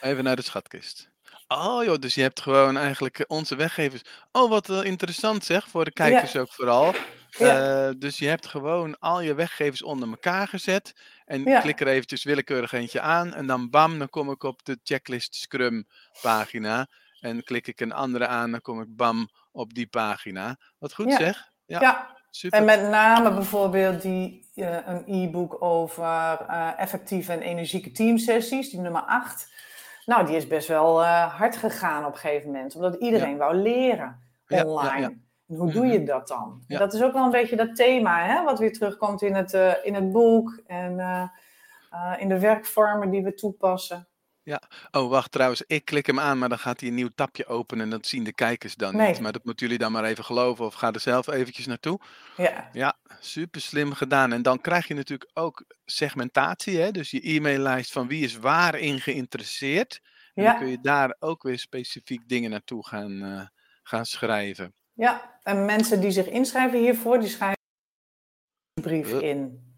Even 0.00 0.24
naar 0.24 0.36
de 0.36 0.42
schatkist. 0.42 1.10
Oh 1.48 1.84
joh, 1.84 1.98
dus 1.98 2.14
je 2.14 2.22
hebt 2.22 2.40
gewoon 2.40 2.76
eigenlijk 2.76 3.18
eh, 3.18 3.24
onze 3.28 3.56
weggevers. 3.56 4.02
Oh, 4.32 4.48
wat 4.50 4.68
eh, 4.70 4.84
interessant 4.84 5.44
zeg, 5.44 5.68
voor 5.68 5.84
de 5.84 5.92
kijkers 5.92 6.36
ook 6.36 6.52
vooral. 6.52 6.94
Ja. 7.38 7.86
Eh, 7.88 7.94
dus 7.98 8.18
je 8.18 8.28
hebt 8.28 8.46
gewoon 8.46 8.98
al 8.98 9.20
je 9.20 9.34
weggevers 9.34 9.82
onder 9.82 10.08
elkaar 10.08 10.48
gezet. 10.48 10.92
En 11.24 11.42
Ja. 11.44 11.60
klik 11.60 11.80
er 11.80 11.86
eventjes 11.86 12.24
willekeurig 12.24 12.72
eentje 12.72 13.00
aan. 13.00 13.34
En 13.34 13.46
dan 13.46 13.70
bam, 13.70 13.98
dan 13.98 14.08
kom 14.08 14.30
ik 14.30 14.42
op 14.42 14.64
de 14.64 14.78
checklist 14.82 15.34
Scrum 15.34 15.86
pagina. 16.22 16.86
En 17.20 17.44
klik 17.44 17.66
ik 17.66 17.80
een 17.80 17.92
andere 17.92 18.26
aan, 18.26 18.50
dan 18.50 18.60
kom 18.60 18.80
ik 18.80 18.96
bam 18.96 19.28
op 19.52 19.74
die 19.74 19.86
pagina. 19.86 20.56
Wat 20.78 20.94
goed 20.94 21.08
Ja. 21.10 21.16
zeg. 21.16 21.50
Ja, 21.66 21.80
ja, 21.80 22.16
super. 22.30 22.58
En 22.58 22.64
met 22.64 22.80
name 22.88 23.32
bijvoorbeeld 23.34 24.02
die, 24.02 24.50
eh, 24.54 24.76
een 24.86 25.02
e-book 25.06 25.62
over 25.62 26.04
eh, 26.48 26.70
effectieve 26.76 27.32
en 27.32 27.40
energieke 27.42 27.90
teamsessies, 27.90 28.70
die 28.70 28.80
nummer 28.80 29.02
8. 29.02 29.50
Nou, 30.06 30.26
die 30.26 30.36
is 30.36 30.46
best 30.46 30.68
wel 30.68 31.02
eh, 31.02 31.38
hard 31.38 31.56
gegaan 31.56 32.04
op 32.04 32.12
een 32.12 32.18
gegeven 32.18 32.50
moment, 32.50 32.74
omdat 32.74 32.94
iedereen 32.94 33.36
wou 33.36 33.54
leren 33.54 34.18
online. 34.64 35.00
ja. 35.00 35.10
En 35.48 35.56
hoe 35.56 35.70
doe 35.72 35.84
Mhm. 35.84 35.92
je 35.92 36.02
dat 36.02 36.28
dan? 36.28 36.62
Dat 36.78 36.94
is 36.94 37.02
ook 37.02 37.12
wel 37.12 37.24
een 37.24 37.30
beetje 37.30 37.56
dat 37.56 37.76
thema, 37.76 38.24
hè, 38.24 38.42
wat 38.44 38.58
weer 38.58 38.72
terugkomt 38.72 39.22
in 39.22 39.34
het, 39.34 39.54
eh, 39.54 39.72
in 39.82 39.94
het 39.94 40.12
boek 40.12 40.60
en 40.66 41.00
eh, 41.00 41.28
in 42.18 42.28
de 42.28 42.38
werkvormen 42.38 43.10
die 43.10 43.22
we 43.22 43.34
toepassen. 43.34 44.06
Oh, 44.90 45.08
wacht 45.10 45.32
trouwens. 45.32 45.62
Ik 45.66 45.84
klik 45.84 46.06
hem 46.06 46.20
aan, 46.20 46.38
maar 46.38 46.48
dan 46.48 46.58
gaat 46.58 46.80
hij 46.80 46.88
een 46.88 46.94
nieuw 46.94 47.10
tapje 47.14 47.46
openen. 47.46 47.84
En 47.84 47.90
dat 47.90 48.06
zien 48.06 48.24
de 48.24 48.32
kijkers 48.34 48.74
dan 48.74 48.96
Nee. 48.96 49.08
niet. 49.08 49.20
Maar 49.20 49.32
dat 49.32 49.44
moeten 49.44 49.66
jullie 49.66 49.80
dan 49.82 49.92
maar 49.92 50.04
even 50.04 50.24
geloven. 50.24 50.64
Of 50.64 50.74
ga 50.74 50.92
er 50.92 51.00
zelf 51.00 51.26
eventjes 51.26 51.66
naartoe. 51.66 52.00
Ja, 52.36 52.68
Ja, 52.72 52.98
super 53.20 53.60
slim 53.60 53.92
gedaan. 53.92 54.32
En 54.32 54.42
dan 54.42 54.60
krijg 54.60 54.88
je 54.88 54.94
natuurlijk 54.94 55.30
ook 55.34 55.64
segmentatie. 55.84 56.78
Hè? 56.80 56.90
Dus 56.90 57.10
je 57.10 57.20
e-maillijst 57.22 57.92
van 57.92 58.08
wie 58.08 58.24
is 58.24 58.36
waarin 58.36 59.00
geïnteresseerd. 59.00 60.00
En 60.34 60.44
dan 60.44 60.56
kun 60.56 60.66
ja, 60.66 60.72
je 60.72 60.80
daar 60.80 61.16
ook 61.18 61.42
weer 61.42 61.58
specifiek 61.58 62.28
dingen 62.28 62.50
naartoe 62.50 62.86
gaan, 62.86 63.22
eh, 63.22 63.46
gaan 63.82 64.06
schrijven. 64.06 64.74
ja. 64.92 65.30
En 65.42 65.64
mensen 65.64 66.00
die 66.00 66.10
zich 66.10 66.26
inschrijven 66.26 66.78
hiervoor, 66.78 67.18
die 67.20 67.28
schrijven 67.28 67.58
een 68.74 68.82
brief 68.82 69.10
in. 69.20 69.70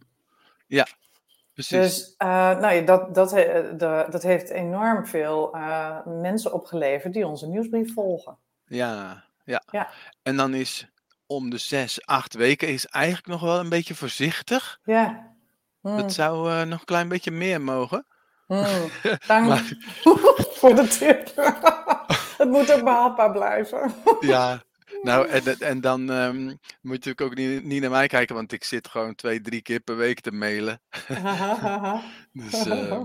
Precies. 1.54 1.78
Dus 1.78 2.14
eh, 2.16 2.28
nou 2.58 2.74
ja, 2.74 2.80
dat, 2.80 3.14
dat, 3.14 3.30
de, 3.30 4.06
dat 4.10 4.22
heeft 4.22 4.50
enorm 4.50 5.06
veel 5.06 5.54
eh, 5.54 6.06
mensen 6.06 6.52
opgeleverd 6.52 7.12
die 7.12 7.26
onze 7.26 7.46
nieuwsbrief 7.48 7.94
volgen. 7.94 8.38
Ja, 8.66 9.24
ja. 9.44 9.62
Ja. 9.70 9.88
En 10.22 10.36
dan 10.36 10.54
is 10.54 10.86
om 11.26 11.50
de 11.50 11.58
zes, 11.58 12.06
acht 12.06 12.34
weken 12.34 12.68
is 12.68 12.86
eigenlijk 12.86 13.26
nog 13.26 13.40
wel 13.40 13.58
een 13.58 13.68
beetje 13.68 13.94
voorzichtig. 13.94 14.78
Ja. 14.84 15.32
Hmm, 15.80 15.96
Dat 15.96 16.12
zou 16.12 16.50
eh, 16.50 16.62
nog 16.62 16.78
een 16.78 16.84
klein 16.84 17.08
beetje 17.08 17.30
meer 17.30 17.60
mogen. 17.60 18.06
hmm. 18.46 18.64
Dank 19.26 19.46
Maar- 19.46 19.72
voor 20.58 20.74
de 20.74 20.86
tip. 20.88 21.32
Het 22.38 22.48
moet 22.50 22.72
ook 22.72 22.84
behapbaar 22.84 23.30
blijven. 23.32 23.94
Ja, 24.20 24.62
nou 25.04 25.28
en, 25.28 25.58
en- 25.60 25.80
dan 25.80 26.10
ehm, 26.10 26.44
moet 26.44 26.56
je 26.80 26.88
natuurlijk 26.88 27.20
ook 27.20 27.34
niet, 27.34 27.64
niet 27.64 27.80
naar 27.80 27.90
mij 27.90 28.06
kijken, 28.06 28.34
want 28.34 28.52
ik 28.52 28.64
zit 28.64 28.88
gewoon 28.88 29.14
twee, 29.14 29.40
drie 29.40 29.62
keer 29.62 29.80
per 29.80 29.96
week 29.96 30.20
te 30.20 30.32
mailen. 30.32 30.80
Dus 32.32 32.66
eh, 32.66 33.02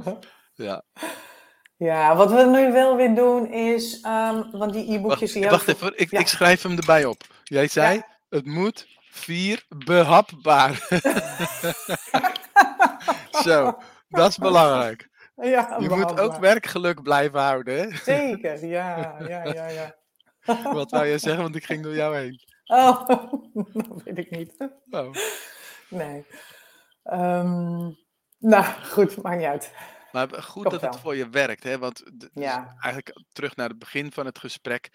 ja. 0.53 0.83
ja, 1.77 2.15
wat 2.15 2.31
we 2.31 2.43
nu 2.43 2.71
wel 2.71 2.95
weer 2.95 3.15
doen 3.15 3.51
is, 3.51 4.01
ehm, 4.01 4.43
want 4.51 4.73
die 4.73 4.93
e-bookjes 4.93 5.33
Wacht, 5.33 5.49
wacht 5.49 5.67
even, 5.67 5.93
ik, 5.99 6.11
Ja. 6.11 6.19
ik 6.19 6.27
schrijf 6.27 6.61
hem 6.61 6.77
erbij 6.77 7.05
op. 7.05 7.21
Jij 7.43 7.67
zei, 7.67 7.95
Ja. 7.95 8.07
het 8.29 8.45
moet 8.45 8.87
vier 9.11 9.63
behapbaar. 9.67 10.87
Zo, 13.43 13.77
dat 14.09 14.29
is 14.29 14.37
belangrijk. 14.37 15.07
Ja, 15.35 15.75
Je 15.79 15.89
moet 15.89 16.19
ook 16.19 16.37
werkgeluk 16.37 17.01
blijven 17.03 17.39
houden. 17.39 17.77
Hè? 17.79 17.97
Zeker, 17.97 18.65
ja, 18.65 19.15
ja, 19.27 19.43
ja, 19.43 19.67
ja. 19.67 19.95
Wat 20.79 20.91
wou 20.91 21.07
jij 21.07 21.17
zeggen, 21.17 21.43
want 21.43 21.55
ik 21.55 21.65
ging 21.65 21.83
door 21.83 21.95
jou 21.95 22.17
heen. 22.17 22.39
Oh, 22.71 23.07
dat 23.07 24.03
weet 24.03 24.17
ik 24.17 24.29
niet. 24.29 24.69
Oh. 24.89 25.13
Nee. 25.89 26.25
Ehm, 27.03 27.91
nou, 28.39 28.65
goed, 28.83 29.21
maakt 29.21 29.37
niet 29.37 29.45
uit. 29.47 29.73
Maar 30.11 30.43
goed 30.43 30.63
Toch 30.63 30.71
dat 30.71 30.81
het 30.81 30.99
voor 31.01 31.15
je 31.15 31.29
werkt, 31.29 31.63
hè? 31.63 31.77
Want 31.77 32.03
dus 32.13 32.29
Ja. 32.33 32.75
eigenlijk 32.79 33.23
terug 33.31 33.55
naar 33.55 33.69
het 33.69 33.79
begin 33.79 34.11
van 34.11 34.25
het 34.25 34.39
gesprek. 34.39 34.89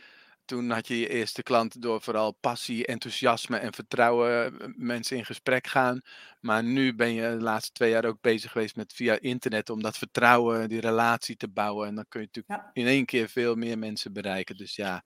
Toen 0.44 0.70
had 0.70 0.88
je 0.88 0.98
je 0.98 1.08
eerste 1.08 1.42
klant 1.42 1.82
door 1.82 2.00
vooral 2.02 2.32
passie, 2.32 2.86
enthousiasme 2.86 3.56
en 3.56 3.72
vertrouwen 3.74 4.60
eh, 4.60 4.66
mensen 4.76 5.16
in 5.16 5.24
gesprek 5.24 5.66
gaan. 5.66 6.00
Maar 6.40 6.64
nu 6.64 6.94
ben 6.94 7.12
je 7.14 7.22
de 7.36 7.42
laatste 7.42 7.72
twee 7.72 7.90
jaar 7.90 8.04
ook 8.04 8.20
bezig 8.20 8.52
geweest 8.52 8.76
met 8.76 8.92
via 8.92 9.18
internet 9.20 9.70
om 9.70 9.82
dat 9.82 9.98
vertrouwen, 9.98 10.68
die 10.68 10.80
relatie 10.80 11.36
te 11.36 11.48
bouwen. 11.48 11.88
En 11.88 11.94
dan 11.94 12.04
kun 12.08 12.20
je 12.20 12.26
natuurlijk 12.32 12.62
Ja. 12.64 12.70
in 12.82 12.86
één 12.86 13.04
keer 13.04 13.28
veel 13.28 13.54
meer 13.54 13.78
mensen 13.78 14.12
bereiken. 14.12 14.56
Dus 14.56 14.76
ja, 14.76 15.04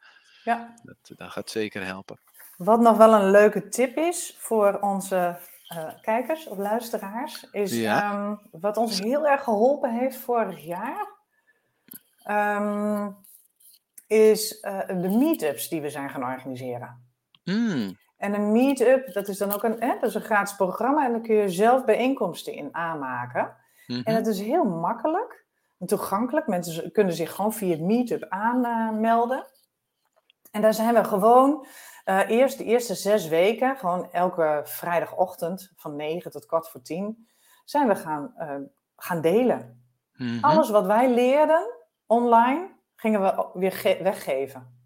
Ja. 0.48 0.74
dat, 0.82 0.96
dat 1.18 1.30
gaat 1.30 1.50
zeker 1.50 1.84
helpen. 1.84 2.18
Wat 2.56 2.80
nog 2.80 2.96
wel 2.96 3.12
een 3.14 3.30
leuke 3.30 3.68
tip 3.68 3.96
is 3.96 4.36
voor 4.38 4.78
onze 4.80 5.38
eh, 5.68 5.88
kijkers 6.00 6.46
of 6.46 6.58
luisteraars, 6.58 7.46
is 7.50 7.72
Ja. 7.72 8.02
ehm, 8.12 8.36
wat 8.60 8.76
ons 8.76 9.00
heel 9.00 9.26
erg 9.28 9.42
geholpen 9.42 9.98
heeft 9.98 10.16
vorig 10.16 10.64
jaar, 10.64 11.06
ehm, 12.22 13.10
is 14.06 14.60
eh, 14.60 14.86
de 14.86 15.08
meetups 15.08 15.68
die 15.68 15.80
we 15.80 15.90
zijn 15.90 16.10
gaan 16.10 16.22
organiseren. 16.24 17.06
Hmm, 17.44 17.96
En 18.16 18.34
een 18.34 18.52
meetup, 18.52 19.12
dat 19.12 19.28
is 19.28 19.38
dan 19.38 19.52
ook 19.52 19.62
een, 19.62 19.80
hè, 19.80 19.94
dat 20.00 20.08
is 20.08 20.14
een 20.14 20.20
gratis 20.22 20.56
programma 20.56 21.04
en 21.04 21.12
dan 21.12 21.22
kun 21.22 21.34
je 21.34 21.48
zelf 21.48 21.84
bijeenkomsten 21.84 22.52
in 22.52 22.68
aanmaken. 22.74 23.56
mhm. 23.86 24.00
En 24.04 24.14
het 24.14 24.26
is 24.26 24.40
heel 24.40 24.64
makkelijk 24.64 25.44
en 25.78 25.86
toegankelijk. 25.86 26.46
Mensen 26.46 26.92
kunnen 26.92 27.12
zich 27.14 27.34
gewoon 27.34 27.52
via 27.52 27.70
het 27.70 27.80
Meetup 27.80 28.26
aanmelden. 28.28 29.46
En 30.50 30.60
daar 30.62 30.74
zijn 30.74 30.94
we 30.94 31.04
gewoon 31.04 31.66
eh, 32.04 32.28
eerst 32.28 32.58
de 32.58 32.64
eerste 32.64 32.94
zes 32.94 33.28
weken, 33.28 33.76
gewoon 33.76 34.12
elke 34.12 34.60
vrijdagochtend 34.64 35.72
van 35.76 35.96
9 35.96 36.30
tot 36.30 36.46
kwart 36.46 36.68
voor 36.68 36.82
10, 36.82 37.28
zijn 37.64 37.88
we 37.88 37.94
gaan, 37.96 38.32
eh, 38.36 38.54
gaan 38.96 39.20
delen. 39.20 39.82
Mhm. 40.12 40.44
Alles 40.44 40.70
wat 40.70 40.86
wij 40.86 41.10
leerden 41.14 41.74
online, 42.06 42.68
gingen 42.96 43.20
we 43.20 43.46
weer 43.54 43.72
ge- 43.72 43.98
weggeven. 44.02 44.76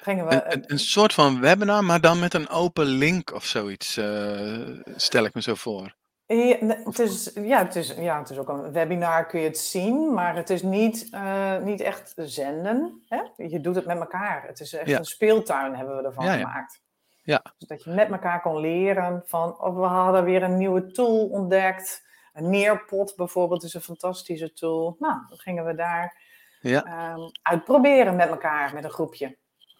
Gingen 0.00 0.26
we, 0.26 0.34
Een, 0.34 0.52
een, 0.52 0.64
een 0.66 0.78
soort 0.78 1.14
van 1.14 1.40
webinar, 1.40 1.84
maar 1.84 2.00
dan 2.00 2.18
met 2.18 2.34
een 2.34 2.48
open 2.48 2.84
link 2.86 3.32
of 3.34 3.44
zoiets, 3.44 3.96
eh, 3.96 4.68
stel 4.96 5.24
ik 5.24 5.34
me 5.34 5.42
zo 5.42 5.54
voor. 5.54 5.94
Ja, 6.26 6.56
het 6.84 6.98
is, 6.98 7.32
ja, 7.34 7.58
het 7.64 7.76
is, 7.76 7.94
ja, 7.94 8.18
het 8.18 8.30
is 8.30 8.38
ook 8.38 8.48
een 8.48 8.72
webinar, 8.72 9.26
kun 9.26 9.40
je 9.40 9.46
het 9.46 9.58
zien, 9.58 10.14
maar 10.14 10.36
het 10.36 10.50
is 10.50 10.62
niet, 10.62 11.08
eh, 11.10 11.58
niet 11.58 11.80
echt 11.80 12.12
zenden. 12.16 13.02
Hè? 13.08 13.22
Je 13.36 13.60
doet 13.60 13.74
het 13.74 13.86
met 13.86 13.98
elkaar. 13.98 14.46
Het 14.46 14.60
is 14.60 14.72
echt 14.72 14.88
Ja. 14.88 14.98
een 14.98 15.04
speeltuin 15.04 15.74
hebben 15.74 15.96
we 15.96 16.02
ervan 16.02 16.24
Ja, 16.24 16.32
gemaakt. 16.36 16.82
Ja. 17.22 17.42
Dus 17.58 17.68
dat 17.68 17.84
je 17.84 17.90
met 17.90 18.10
elkaar 18.10 18.40
kon 18.40 18.58
leren 18.60 19.22
van, 19.26 19.60
oh, 19.60 19.76
we 19.80 19.86
hadden 19.86 20.24
weer 20.24 20.42
een 20.42 20.56
nieuwe 20.56 20.86
tool 20.86 21.26
ontdekt. 21.28 22.04
Een 22.32 22.50
Nearpod 22.50 23.12
bijvoorbeeld 23.16 23.62
is 23.62 23.74
een 23.74 23.80
fantastische 23.80 24.52
tool. 24.52 24.96
Nou, 24.98 25.14
dan 25.28 25.38
gingen 25.38 25.64
we 25.64 25.74
daar 25.74 26.24
Ja. 26.60 26.82
ehm, 26.84 27.20
uitproberen 27.42 28.16
met 28.16 28.28
elkaar, 28.28 28.74
met 28.74 28.84
een 28.84 28.90
groepje. 28.90 29.36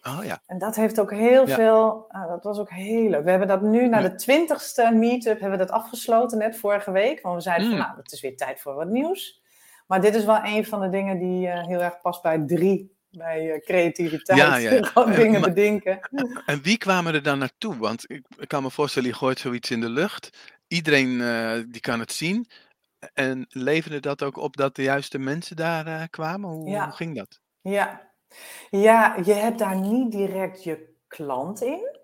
Oh 0.07 0.23
ja. 0.25 0.39
En 0.45 0.57
dat 0.57 0.75
heeft 0.75 0.99
ook 0.99 1.11
heel 1.11 1.47
Ja. 1.47 1.55
veel, 1.55 2.05
ah, 2.09 2.27
dat 2.27 2.43
was 2.43 2.57
ook 2.59 2.69
heel 2.69 3.09
leuk. 3.09 3.23
We 3.23 3.29
hebben 3.29 3.47
dat 3.47 3.61
nu, 3.61 3.87
na 3.87 4.01
de 4.01 4.15
twintigste 4.15 4.91
meetup, 4.93 5.39
hebben 5.39 5.59
we 5.59 5.65
dat 5.65 5.75
afgesloten 5.75 6.37
net 6.37 6.57
vorige 6.57 6.91
week. 6.91 7.21
Want 7.21 7.35
we 7.35 7.41
zeiden 7.41 7.67
van, 7.67 7.75
Mm. 7.77 7.81
nou, 7.83 7.97
het 7.97 8.11
is 8.11 8.21
weer 8.21 8.37
tijd 8.37 8.61
voor 8.61 8.73
wat 8.73 8.87
nieuws. 8.87 9.41
Maar 9.87 10.01
dit 10.01 10.15
is 10.15 10.25
wel 10.25 10.39
een 10.43 10.65
van 10.65 10.81
de 10.81 10.89
dingen 10.89 11.19
die 11.19 11.47
eh, 11.47 11.65
heel 11.67 11.81
erg 11.81 12.01
past 12.01 12.21
bij 12.21 12.43
drie, 12.45 12.95
bij 13.11 13.51
eh, 13.53 13.61
creativiteit. 13.61 14.39
Ja, 14.39 14.55
ja, 14.55 14.69
En- 14.93 15.15
dingen 15.15 15.39
maar- 15.41 15.49
bedenken. 15.49 15.99
En 16.45 16.61
wie 16.61 16.77
kwamen 16.77 17.13
er 17.13 17.23
dan 17.23 17.39
naartoe? 17.39 17.77
Want 17.77 18.03
ik, 18.11 18.25
ik 18.37 18.47
kan 18.47 18.63
me 18.63 18.71
voorstellen, 18.71 19.09
je 19.09 19.15
gooit 19.15 19.39
zoiets 19.39 19.71
in 19.71 19.81
de 19.81 19.89
lucht. 19.89 20.29
Iedereen 20.67 21.17
die 21.71 21.81
kan 21.81 21.99
het 21.99 22.11
zien. 22.11 22.47
En 23.13 23.45
leverde 23.49 23.99
dat 23.99 24.23
ook 24.23 24.37
op 24.37 24.57
dat 24.57 24.75
de 24.75 24.83
juiste 24.83 25.17
mensen 25.19 25.55
daar, 25.55 26.09
kwamen? 26.09 26.49
Hoe 26.49 26.79
hoe 26.83 26.91
ging 26.91 27.15
dat? 27.15 27.39
Ja. 27.61 28.06
Ja, 28.69 29.15
je 29.25 29.33
hebt 29.33 29.59
daar 29.59 29.79
niet 29.79 30.11
direct 30.11 30.63
je 30.63 30.95
klant 31.07 31.61
in. 31.61 31.95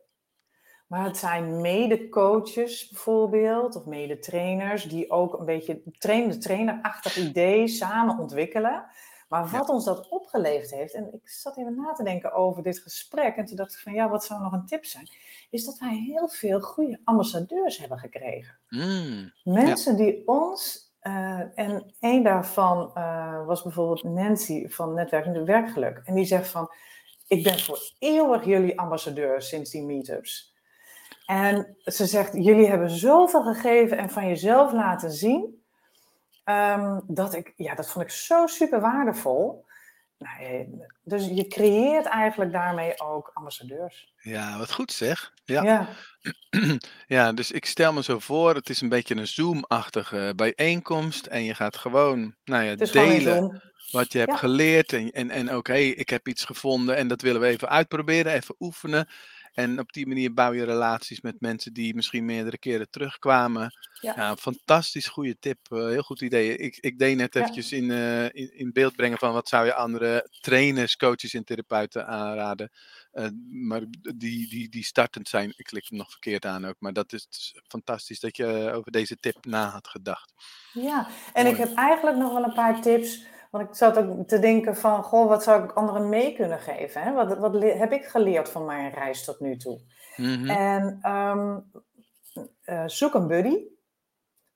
Maar 0.88 1.04
het 1.06 1.18
zijn 1.18 1.62
mede-coaches 1.62 2.90
bijvoorbeeld, 2.90 3.76
of 3.76 3.86
mede-trainers, 3.86 4.84
die 4.84 5.12
ook 5.12 5.40
een 5.40 5.46
beetje 5.46 5.82
trainer-trainer-achtig 5.98 7.18
idee 7.18 7.68
samen 7.68 8.18
ontwikkelen. 8.20 8.86
Maar 9.30 9.46
Ja. 9.52 9.58
wat 9.58 9.70
ons 9.70 9.86
dat 9.86 10.10
opgeleverd 10.10 10.72
heeft, 10.72 10.94
en 10.94 11.14
ik 11.14 11.30
zat 11.30 11.58
even 11.58 11.76
na 11.76 11.94
te 11.94 12.04
denken 12.04 12.34
over 12.34 12.64
dit 12.64 12.80
gesprek, 12.80 13.36
en 13.36 13.46
toen 13.46 13.56
dacht 13.56 13.74
ik 13.74 13.80
van 13.80 13.94
ja, 13.94 14.10
wat 14.10 14.24
zou 14.26 14.42
nog 14.42 14.52
een 14.54 14.66
tip 14.66 14.86
zijn? 14.86 15.10
Is 15.50 15.66
dat 15.66 15.78
wij 15.78 15.96
heel 15.96 16.28
veel 16.28 16.60
goede 16.60 17.02
ambassadeurs 17.04 17.78
hebben 17.78 17.98
gekregen. 18.00 18.58
Mm, 18.70 19.32
Mensen 19.44 19.98
die 19.98 20.28
ons, 20.28 20.92
eh, 21.04 21.40
en 21.56 21.94
één 22.00 22.24
daarvan 22.24 22.92
eh, 22.94 23.46
was 23.46 23.64
bijvoorbeeld 23.64 24.04
Nancy 24.04 24.68
van 24.68 24.94
Netwerkende 24.94 25.44
Werkgeluk. 25.44 26.02
En 26.06 26.16
die 26.16 26.26
zegt 26.26 26.48
van, 26.48 26.74
ik 27.28 27.44
ben 27.44 27.60
voor 27.60 27.80
eeuwig 28.00 28.46
jullie 28.46 28.80
ambassadeur 28.80 29.42
sinds 29.42 29.72
die 29.72 29.84
meetups. 29.84 30.54
En 31.26 31.78
ze 31.84 32.06
zegt, 32.06 32.34
jullie 32.34 32.68
hebben 32.68 32.90
zoveel 32.90 33.44
gegeven 33.44 33.98
en 33.98 34.10
van 34.10 34.28
jezelf 34.28 34.72
laten 34.72 35.12
zien. 35.12 35.62
ehm, 36.44 37.00
dat 37.08 37.34
ik, 37.34 37.54
ja, 37.56 37.76
dat 37.76 37.90
vond 37.90 38.06
ik 38.06 38.12
zo 38.12 38.48
super 38.48 38.82
waardevol. 38.82 39.66
Nou, 40.18 40.68
dus 41.04 41.28
je 41.28 41.48
creëert 41.48 42.06
eigenlijk 42.06 42.52
daarmee 42.52 43.02
ook 43.02 43.32
ambassadeurs. 43.34 44.14
ja, 44.18 44.58
wat 44.58 44.74
goed 44.74 44.92
zeg. 44.92 45.33
Ja. 45.46 45.64
Ja, 45.64 45.88
Ja, 47.08 47.34
dus 47.34 47.52
ik 47.52 47.66
stel 47.66 47.94
me 47.94 48.04
zo 48.04 48.20
voor, 48.20 48.56
het 48.56 48.70
is 48.70 48.82
een 48.82 48.90
beetje 48.90 49.16
een 49.16 49.28
Zoom-achtige 49.28 50.34
bijeenkomst 50.36 51.26
en 51.26 51.44
je 51.44 51.56
gaat 51.56 51.78
gewoon, 51.78 52.36
nou 52.44 52.64
ja, 52.64 52.76
delen 52.76 53.62
wat 53.92 54.12
je 54.12 54.20
hebt 54.20 54.32
Ja. 54.32 54.38
geleerd 54.38 54.94
en, 54.94 55.12
en, 55.12 55.30
en 55.30 55.50
ook, 55.52 55.68
hey, 55.68 55.88
ik 55.90 56.10
heb 56.10 56.28
iets 56.28 56.46
gevonden 56.46 56.96
en 56.96 57.08
dat 57.08 57.22
willen 57.22 57.42
we 57.42 57.48
even 57.48 57.70
uitproberen, 57.70 58.34
even 58.34 58.56
oefenen. 58.60 59.08
En 59.54 59.80
op 59.80 59.94
die 59.94 60.08
manier 60.08 60.34
bouw 60.34 60.54
je 60.54 60.64
relaties 60.64 61.22
met 61.22 61.42
mensen 61.42 61.74
die 61.74 61.96
misschien 61.96 62.26
meerdere 62.26 62.58
keren 62.58 62.90
terugkwamen. 62.90 63.74
Ja. 64.00 64.14
Ja, 64.16 64.36
fantastisch 64.36 65.08
goede 65.08 65.40
tip, 65.40 65.58
eh, 65.70 65.78
heel 65.78 66.02
goed 66.04 66.22
idee. 66.22 66.58
Ik, 66.58 66.78
ik 66.78 67.00
deed 67.00 67.18
net 67.18 67.34
Ja. 67.34 67.40
eventjes 67.42 67.72
in, 67.72 67.92
eh, 67.92 68.24
in, 68.24 68.58
in 68.58 68.72
beeld 68.72 68.96
brengen 68.96 69.18
van 69.18 69.34
wat 69.34 69.48
zou 69.48 69.66
je 69.66 69.74
andere 69.74 70.30
trainers, 70.40 70.98
coaches 70.98 71.34
en 71.34 71.44
therapeuten 71.44 72.08
aanraden. 72.08 72.72
Eh, 73.12 73.28
maar 73.50 73.82
die, 74.16 74.50
die, 74.50 74.70
die 74.70 74.84
startend 74.84 75.30
zijn, 75.30 75.54
ik 75.56 75.66
klik 75.66 75.86
hem 75.90 75.98
nog 75.98 76.12
verkeerd 76.12 76.46
aan 76.46 76.66
ook. 76.66 76.76
Maar 76.80 76.94
dat 76.94 77.14
is 77.14 77.54
fantastisch 77.68 78.20
dat 78.20 78.38
je 78.38 78.72
over 78.74 78.92
deze 78.92 79.20
tip 79.20 79.46
na 79.46 79.70
had 79.70 79.88
gedacht. 79.88 80.34
Ja, 80.74 81.08
en 81.34 81.48
ik 81.48 81.58
heb 81.58 81.74
eigenlijk 81.76 82.18
nog 82.18 82.34
wel 82.34 82.44
een 82.44 82.54
paar 82.54 82.82
tips. 82.82 83.26
Want 83.54 83.70
ik 83.70 83.76
zat 83.76 83.98
ook 83.98 84.28
te 84.28 84.40
denken 84.40 84.76
van, 84.76 85.04
goh, 85.04 85.28
wat 85.28 85.44
zou 85.44 85.64
ik 85.64 85.72
anderen 85.72 86.10
mee 86.10 86.36
kunnen 86.36 86.60
geven? 86.60 87.02
Hè? 87.02 87.14
Wat, 87.14 87.38
wat 87.38 87.62
heb 87.62 87.92
ik 87.92 88.06
geleerd 88.06 88.50
van 88.50 88.66
mijn 88.66 88.92
reis 88.92 89.24
tot 89.26 89.40
nu 89.40 89.58
toe? 89.58 89.80
Mhm. 90.16 90.50
En 90.50 90.98
ehm, 91.02 91.60
eh, 92.64 92.84
zoek 92.88 93.14
een 93.14 93.28
buddy. 93.28 93.58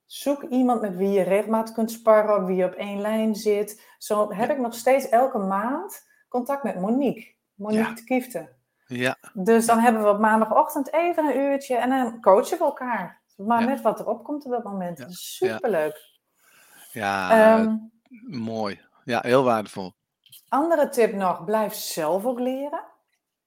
Zoek 0.06 0.44
iemand 0.44 0.82
met 0.82 0.96
wie 0.96 1.10
je 1.10 1.22
regelmatig 1.22 1.74
kunt 1.74 1.92
sparren, 1.92 2.46
wie 2.46 2.56
je 2.56 2.66
op 2.66 2.74
één 2.74 3.02
lijn 3.02 3.36
zit. 3.36 3.82
Zo 3.98 4.34
heb 4.34 4.50
ik 4.50 4.58
nog 4.58 4.74
steeds 4.74 5.10
elke 5.10 5.38
maand 5.38 6.08
contact 6.30 6.64
met 6.64 6.80
Monique. 6.80 7.34
Monique 7.54 7.88
Ja. 7.90 7.94
de 7.96 8.04
Kiefte. 8.04 8.56
Ja, 8.88 9.18
Dus 9.34 9.66
dan 9.66 9.80
hebben 9.80 10.04
we 10.04 10.10
op 10.10 10.20
maandagochtend 10.20 10.94
even 10.94 11.26
een 11.26 11.38
uurtje 11.38 11.76
en 11.78 11.90
dan 11.90 12.22
coachen 12.22 12.58
we 12.58 12.64
elkaar. 12.64 13.22
Maar 13.36 13.62
Ja. 13.62 13.68
net 13.68 13.82
wat 13.82 14.00
er 14.00 14.08
opkomt 14.08 14.46
op 14.46 14.52
dat 14.52 14.64
moment. 14.64 14.98
Ja. 14.98 15.06
Superleuk. 15.10 16.20
ja 16.92 17.32
Ehm, 17.32 17.76
mooi. 18.28 18.86
Ja, 19.08 19.20
heel 19.22 19.44
waardevol. 19.44 19.94
Andere 20.50 20.90
tip 20.90 21.14
nog, 21.14 21.44
blijf 21.44 21.74
zelf 21.74 22.26
ook 22.26 22.40
leren. 22.40 22.84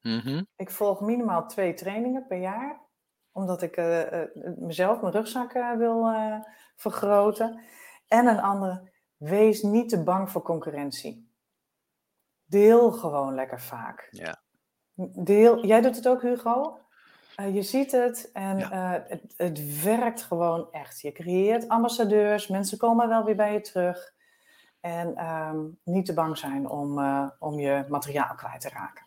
Mhm. 0.00 0.42
Ik 0.56 0.70
volg 0.70 1.00
minimaal 1.00 1.46
twee 1.46 1.74
trainingen 1.74 2.26
per 2.26 2.38
jaar, 2.38 2.80
omdat 3.32 3.62
ik 3.62 3.76
eh, 3.76 4.22
eh, 4.22 4.28
mezelf, 4.56 5.00
mijn 5.00 5.12
rugzak 5.12 5.52
eh, 5.52 5.76
wil 5.76 6.14
vergroten. 6.76 7.60
En 8.08 8.26
een 8.26 8.40
andere, 8.40 8.90
wees 9.16 9.62
niet 9.62 9.88
te 9.88 10.02
bang 10.02 10.30
voor 10.30 10.42
concurrentie. 10.42 11.30
Deel 12.44 12.92
gewoon 12.92 13.34
lekker 13.34 13.60
vaak. 13.60 14.08
Ja. 14.10 14.42
Deel, 15.14 15.64
jij 15.66 15.80
doet 15.80 15.96
het 15.96 16.08
ook, 16.08 16.22
Hugo? 16.22 16.78
Je 17.52 17.62
ziet 17.62 17.92
het 17.92 18.30
en 18.32 18.58
Ja. 18.58 19.04
het, 19.08 19.34
het 19.36 19.82
werkt 19.82 20.22
gewoon 20.22 20.72
echt. 20.72 21.00
Je 21.00 21.12
creëert 21.12 21.68
ambassadeurs, 21.68 22.48
mensen 22.48 22.78
komen 22.78 23.08
wel 23.08 23.24
weer 23.24 23.36
bij 23.36 23.52
je 23.52 23.60
terug. 23.60 24.18
En 24.80 25.16
ehm, 25.16 25.58
niet 25.84 26.06
te 26.06 26.14
bang 26.14 26.38
zijn 26.38 26.68
om, 26.68 26.98
eh, 26.98 27.28
om 27.38 27.58
je 27.58 27.84
materiaal 27.88 28.34
kwijt 28.34 28.60
te 28.60 28.68
raken. 28.68 29.06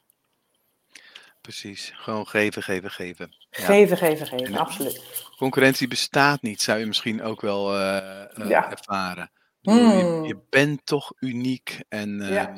Precies. 1.42 1.92
Gewoon 1.96 2.28
geven, 2.28 2.64
geven, 2.64 2.92
geven. 2.92 3.36
Ja. 3.50 3.64
Geven, 3.66 3.98
geven, 3.98 4.28
geven, 4.28 4.46
En- 4.46 4.58
absoluut. 4.58 5.26
Concurrentie 5.38 5.88
bestaat 5.88 6.42
niet, 6.42 6.62
zou 6.62 6.80
je 6.80 6.86
misschien 6.86 7.22
ook 7.24 7.42
wel 7.42 7.74
eh, 7.74 8.22
eh, 8.40 8.50
Ja. 8.50 8.72
ervaren. 8.72 9.32
Je, 9.60 9.72
Hmm. 9.72 10.24
je 10.26 10.40
bent 10.50 10.86
toch 10.86 11.12
uniek. 11.20 11.84
En 11.90 12.10
Ja. 12.20 12.48
ehm, 12.48 12.58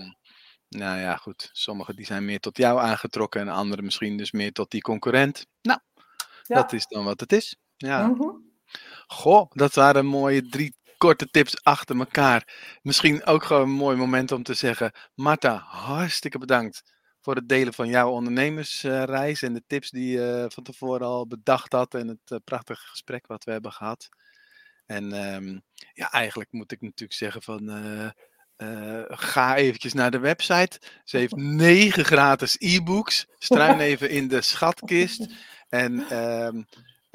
nou 0.69 0.99
ja, 0.99 1.15
goed. 1.15 1.49
Sommigen 1.53 1.95
die 1.95 2.05
zijn 2.05 2.25
meer 2.25 2.39
tot 2.39 2.57
jou 2.57 2.79
aangetrokken 2.79 3.41
en 3.41 3.47
anderen 3.49 3.83
misschien 3.85 4.17
dus 4.17 4.31
meer 4.31 4.51
tot 4.53 4.71
die 4.71 4.81
concurrent. 4.81 5.45
Nou, 5.61 5.79
dat 6.43 6.73
is 6.73 6.87
dan 6.87 7.05
wat 7.05 7.19
het 7.19 7.33
is. 7.33 7.55
Ja. 7.77 8.07
Mhm. 8.07 8.29
Goh, 9.07 9.51
dat 9.51 9.73
waren 9.73 10.05
mooie 10.05 10.49
drie 10.49 10.75
korte 11.05 11.29
tips 11.29 11.63
achter 11.63 11.97
elkaar. 11.97 12.47
Misschien 12.81 13.25
ook 13.25 13.43
gewoon 13.43 13.61
een 13.61 13.69
mooi 13.69 13.97
moment 13.97 14.31
om 14.31 14.43
te 14.43 14.53
zeggen: 14.53 14.91
Marta, 15.15 15.57
hartstikke 15.67 16.37
bedankt 16.37 16.83
voor 17.21 17.35
het 17.35 17.49
delen 17.49 17.73
van 17.73 17.87
jouw 17.87 18.09
ondernemersreis 18.09 19.41
en 19.41 19.53
de 19.53 19.63
tips 19.67 19.89
die 19.89 20.17
je 20.17 20.45
van 20.53 20.63
tevoren 20.63 21.07
al 21.07 21.27
bedacht 21.27 21.71
had 21.73 21.93
en 21.93 22.07
het 22.07 22.31
eh, 22.31 22.37
prachtige 22.43 22.87
gesprek 22.87 23.27
wat 23.27 23.43
we 23.43 23.51
hebben 23.51 23.71
gehad. 23.71 24.09
En 24.85 25.13
ehm, 25.13 25.59
ja, 25.93 26.11
eigenlijk 26.11 26.51
moet 26.51 26.71
ik 26.71 26.81
natuurlijk 26.81 27.19
zeggen 27.19 27.41
van. 27.41 27.69
eh, 27.69 28.09
eh, 28.55 29.03
ga 29.07 29.55
eventjes 29.55 29.93
naar 29.93 30.11
de 30.11 30.19
website. 30.19 30.79
Ze 31.03 31.17
heeft 31.17 31.35
negen 31.65 32.05
gratis 32.05 32.55
e-books. 32.59 33.25
Struin 33.37 33.79
even 33.89 34.09
in 34.09 34.27
de 34.27 34.41
schatkist. 34.41 35.27
En 35.69 36.09
ehm, 36.09 36.57
eh, 36.57 36.63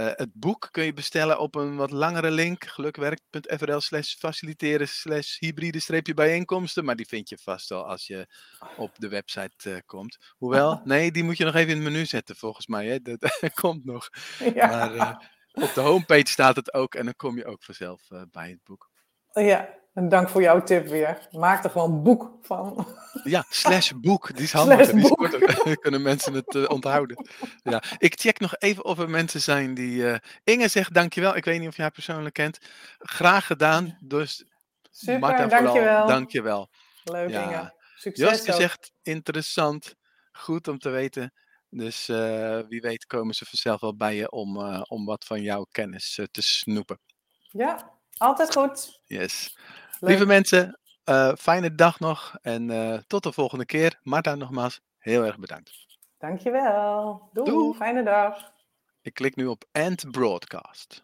het 0.04 0.30
boek 0.32 0.68
kun 0.70 0.84
je 0.84 0.92
bestellen 0.92 1.38
op 1.38 1.54
een 1.54 1.76
wat 1.76 1.90
langere 1.90 2.30
link. 2.30 2.64
Gelukwerk.frl 2.64 3.80
slash 3.80 4.14
faciliteren 4.14 4.88
slash 4.88 5.38
hybride 5.38 5.80
streepje 5.80 6.14
bijeenkomsten. 6.14 6.84
Maar 6.84 6.96
die 6.96 7.06
vind 7.06 7.28
je 7.28 7.38
vast 7.42 7.68
wel 7.68 7.86
als 7.86 8.06
je 8.06 8.26
op 8.76 8.98
de 8.98 9.08
website 9.08 9.70
eh, 9.70 9.76
komt. 9.86 10.18
Hoewel, 10.36 10.80
nee, 10.84 11.10
die 11.10 11.24
moet 11.24 11.36
je 11.36 11.44
nog 11.44 11.54
even 11.54 11.70
in 11.70 11.82
het 11.82 11.92
menu 11.92 12.06
zetten 12.06 12.36
volgens 12.36 12.66
mij. 12.66 12.86
Hè? 12.86 13.00
Dat, 13.02 13.52
komt 13.54 13.84
nog. 13.84 14.08
Ja. 14.54 14.66
Maar 14.66 14.94
eh, 14.94 15.16
op 15.64 15.74
de 15.74 15.80
homepage 15.80 16.26
staat 16.26 16.56
het 16.56 16.74
ook. 16.74 16.94
En 16.94 17.04
dan 17.04 17.16
kom 17.16 17.36
je 17.36 17.44
ook 17.44 17.62
vanzelf 17.62 18.10
eh, 18.10 18.22
bij 18.30 18.50
het 18.50 18.64
boek. 18.64 18.90
ja, 19.32 19.79
en 19.92 20.08
dank 20.08 20.28
voor 20.28 20.42
jouw 20.42 20.62
tip 20.62 20.86
weer. 20.86 21.28
Maak 21.30 21.64
er 21.64 21.70
gewoon 21.70 21.92
een 21.92 22.02
boek 22.02 22.32
van. 22.42 22.86
Ja, 23.24 23.44
slash 23.48 23.92
boek. 23.92 24.34
Die 24.34 24.42
is 24.44 24.52
handiger. 24.52 24.84
Slash 24.84 25.14
Die 25.14 25.70
is 25.70 25.76
kunnen 25.84 26.02
mensen 26.02 26.34
het 26.34 26.54
eh, 26.54 26.68
onthouden. 26.68 27.26
Ja. 27.62 27.82
Ik 27.98 28.20
check 28.20 28.38
nog 28.40 28.56
even 28.58 28.84
of 28.84 28.98
er 28.98 29.10
mensen 29.10 29.40
zijn 29.40 29.74
die... 29.74 30.10
eh, 30.10 30.18
Inge 30.44 30.68
zegt 30.68 30.94
dankjewel. 30.94 31.36
Ik 31.36 31.44
weet 31.44 31.58
niet 31.58 31.68
of 31.68 31.74
jij 31.76 31.84
haar 31.84 31.94
persoonlijk 31.94 32.34
kent. 32.34 32.58
Graag 32.98 33.46
gedaan. 33.46 33.98
Dus 34.00 34.44
Super, 34.90 35.18
Marta 35.18 35.46
dankjewel. 35.46 35.72
vooral, 35.74 36.06
dankjewel. 36.06 36.68
Leuk 37.04 37.30
Ja. 37.30 37.42
Inge. 37.44 37.74
Succes 37.94 38.48
ook. 38.48 38.54
zegt 38.56 38.92
interessant. 39.02 39.94
Goed 40.32 40.68
om 40.68 40.78
te 40.78 40.88
weten. 40.90 41.32
Dus 41.68 42.08
eh, 42.08 42.58
wie 42.68 42.80
weet 42.80 43.06
komen 43.06 43.34
ze 43.34 43.44
vanzelf 43.44 43.80
wel 43.80 43.96
bij 43.96 44.16
je 44.16 44.30
om, 44.30 44.58
om 44.82 45.04
wat 45.04 45.24
van 45.24 45.42
jouw 45.42 45.66
kennis 45.70 46.20
te 46.30 46.42
snoepen. 46.42 47.00
Ja, 47.50 47.90
altijd 48.20 48.52
goed. 48.52 49.00
Yes. 49.04 49.56
Leuk. 50.00 50.10
Lieve 50.10 50.26
mensen, 50.26 50.78
eh, 51.04 51.32
fijne 51.38 51.74
dag 51.74 52.00
nog. 52.00 52.36
En 52.42 52.70
eh, 52.70 52.98
tot 53.06 53.22
de 53.22 53.32
volgende 53.32 53.64
keer. 53.64 53.98
Marta 54.02 54.34
nogmaals, 54.34 54.80
heel 54.98 55.24
erg 55.24 55.38
bedankt. 55.38 55.72
Dankjewel. 56.18 57.28
Doei. 57.32 57.50
Doei. 57.50 57.74
Fijne 57.74 58.02
dag. 58.02 58.52
Ik 59.02 59.14
klik 59.14 59.36
nu 59.36 59.46
op 59.46 59.64
End 59.72 60.10
Broadcast. 60.10 60.98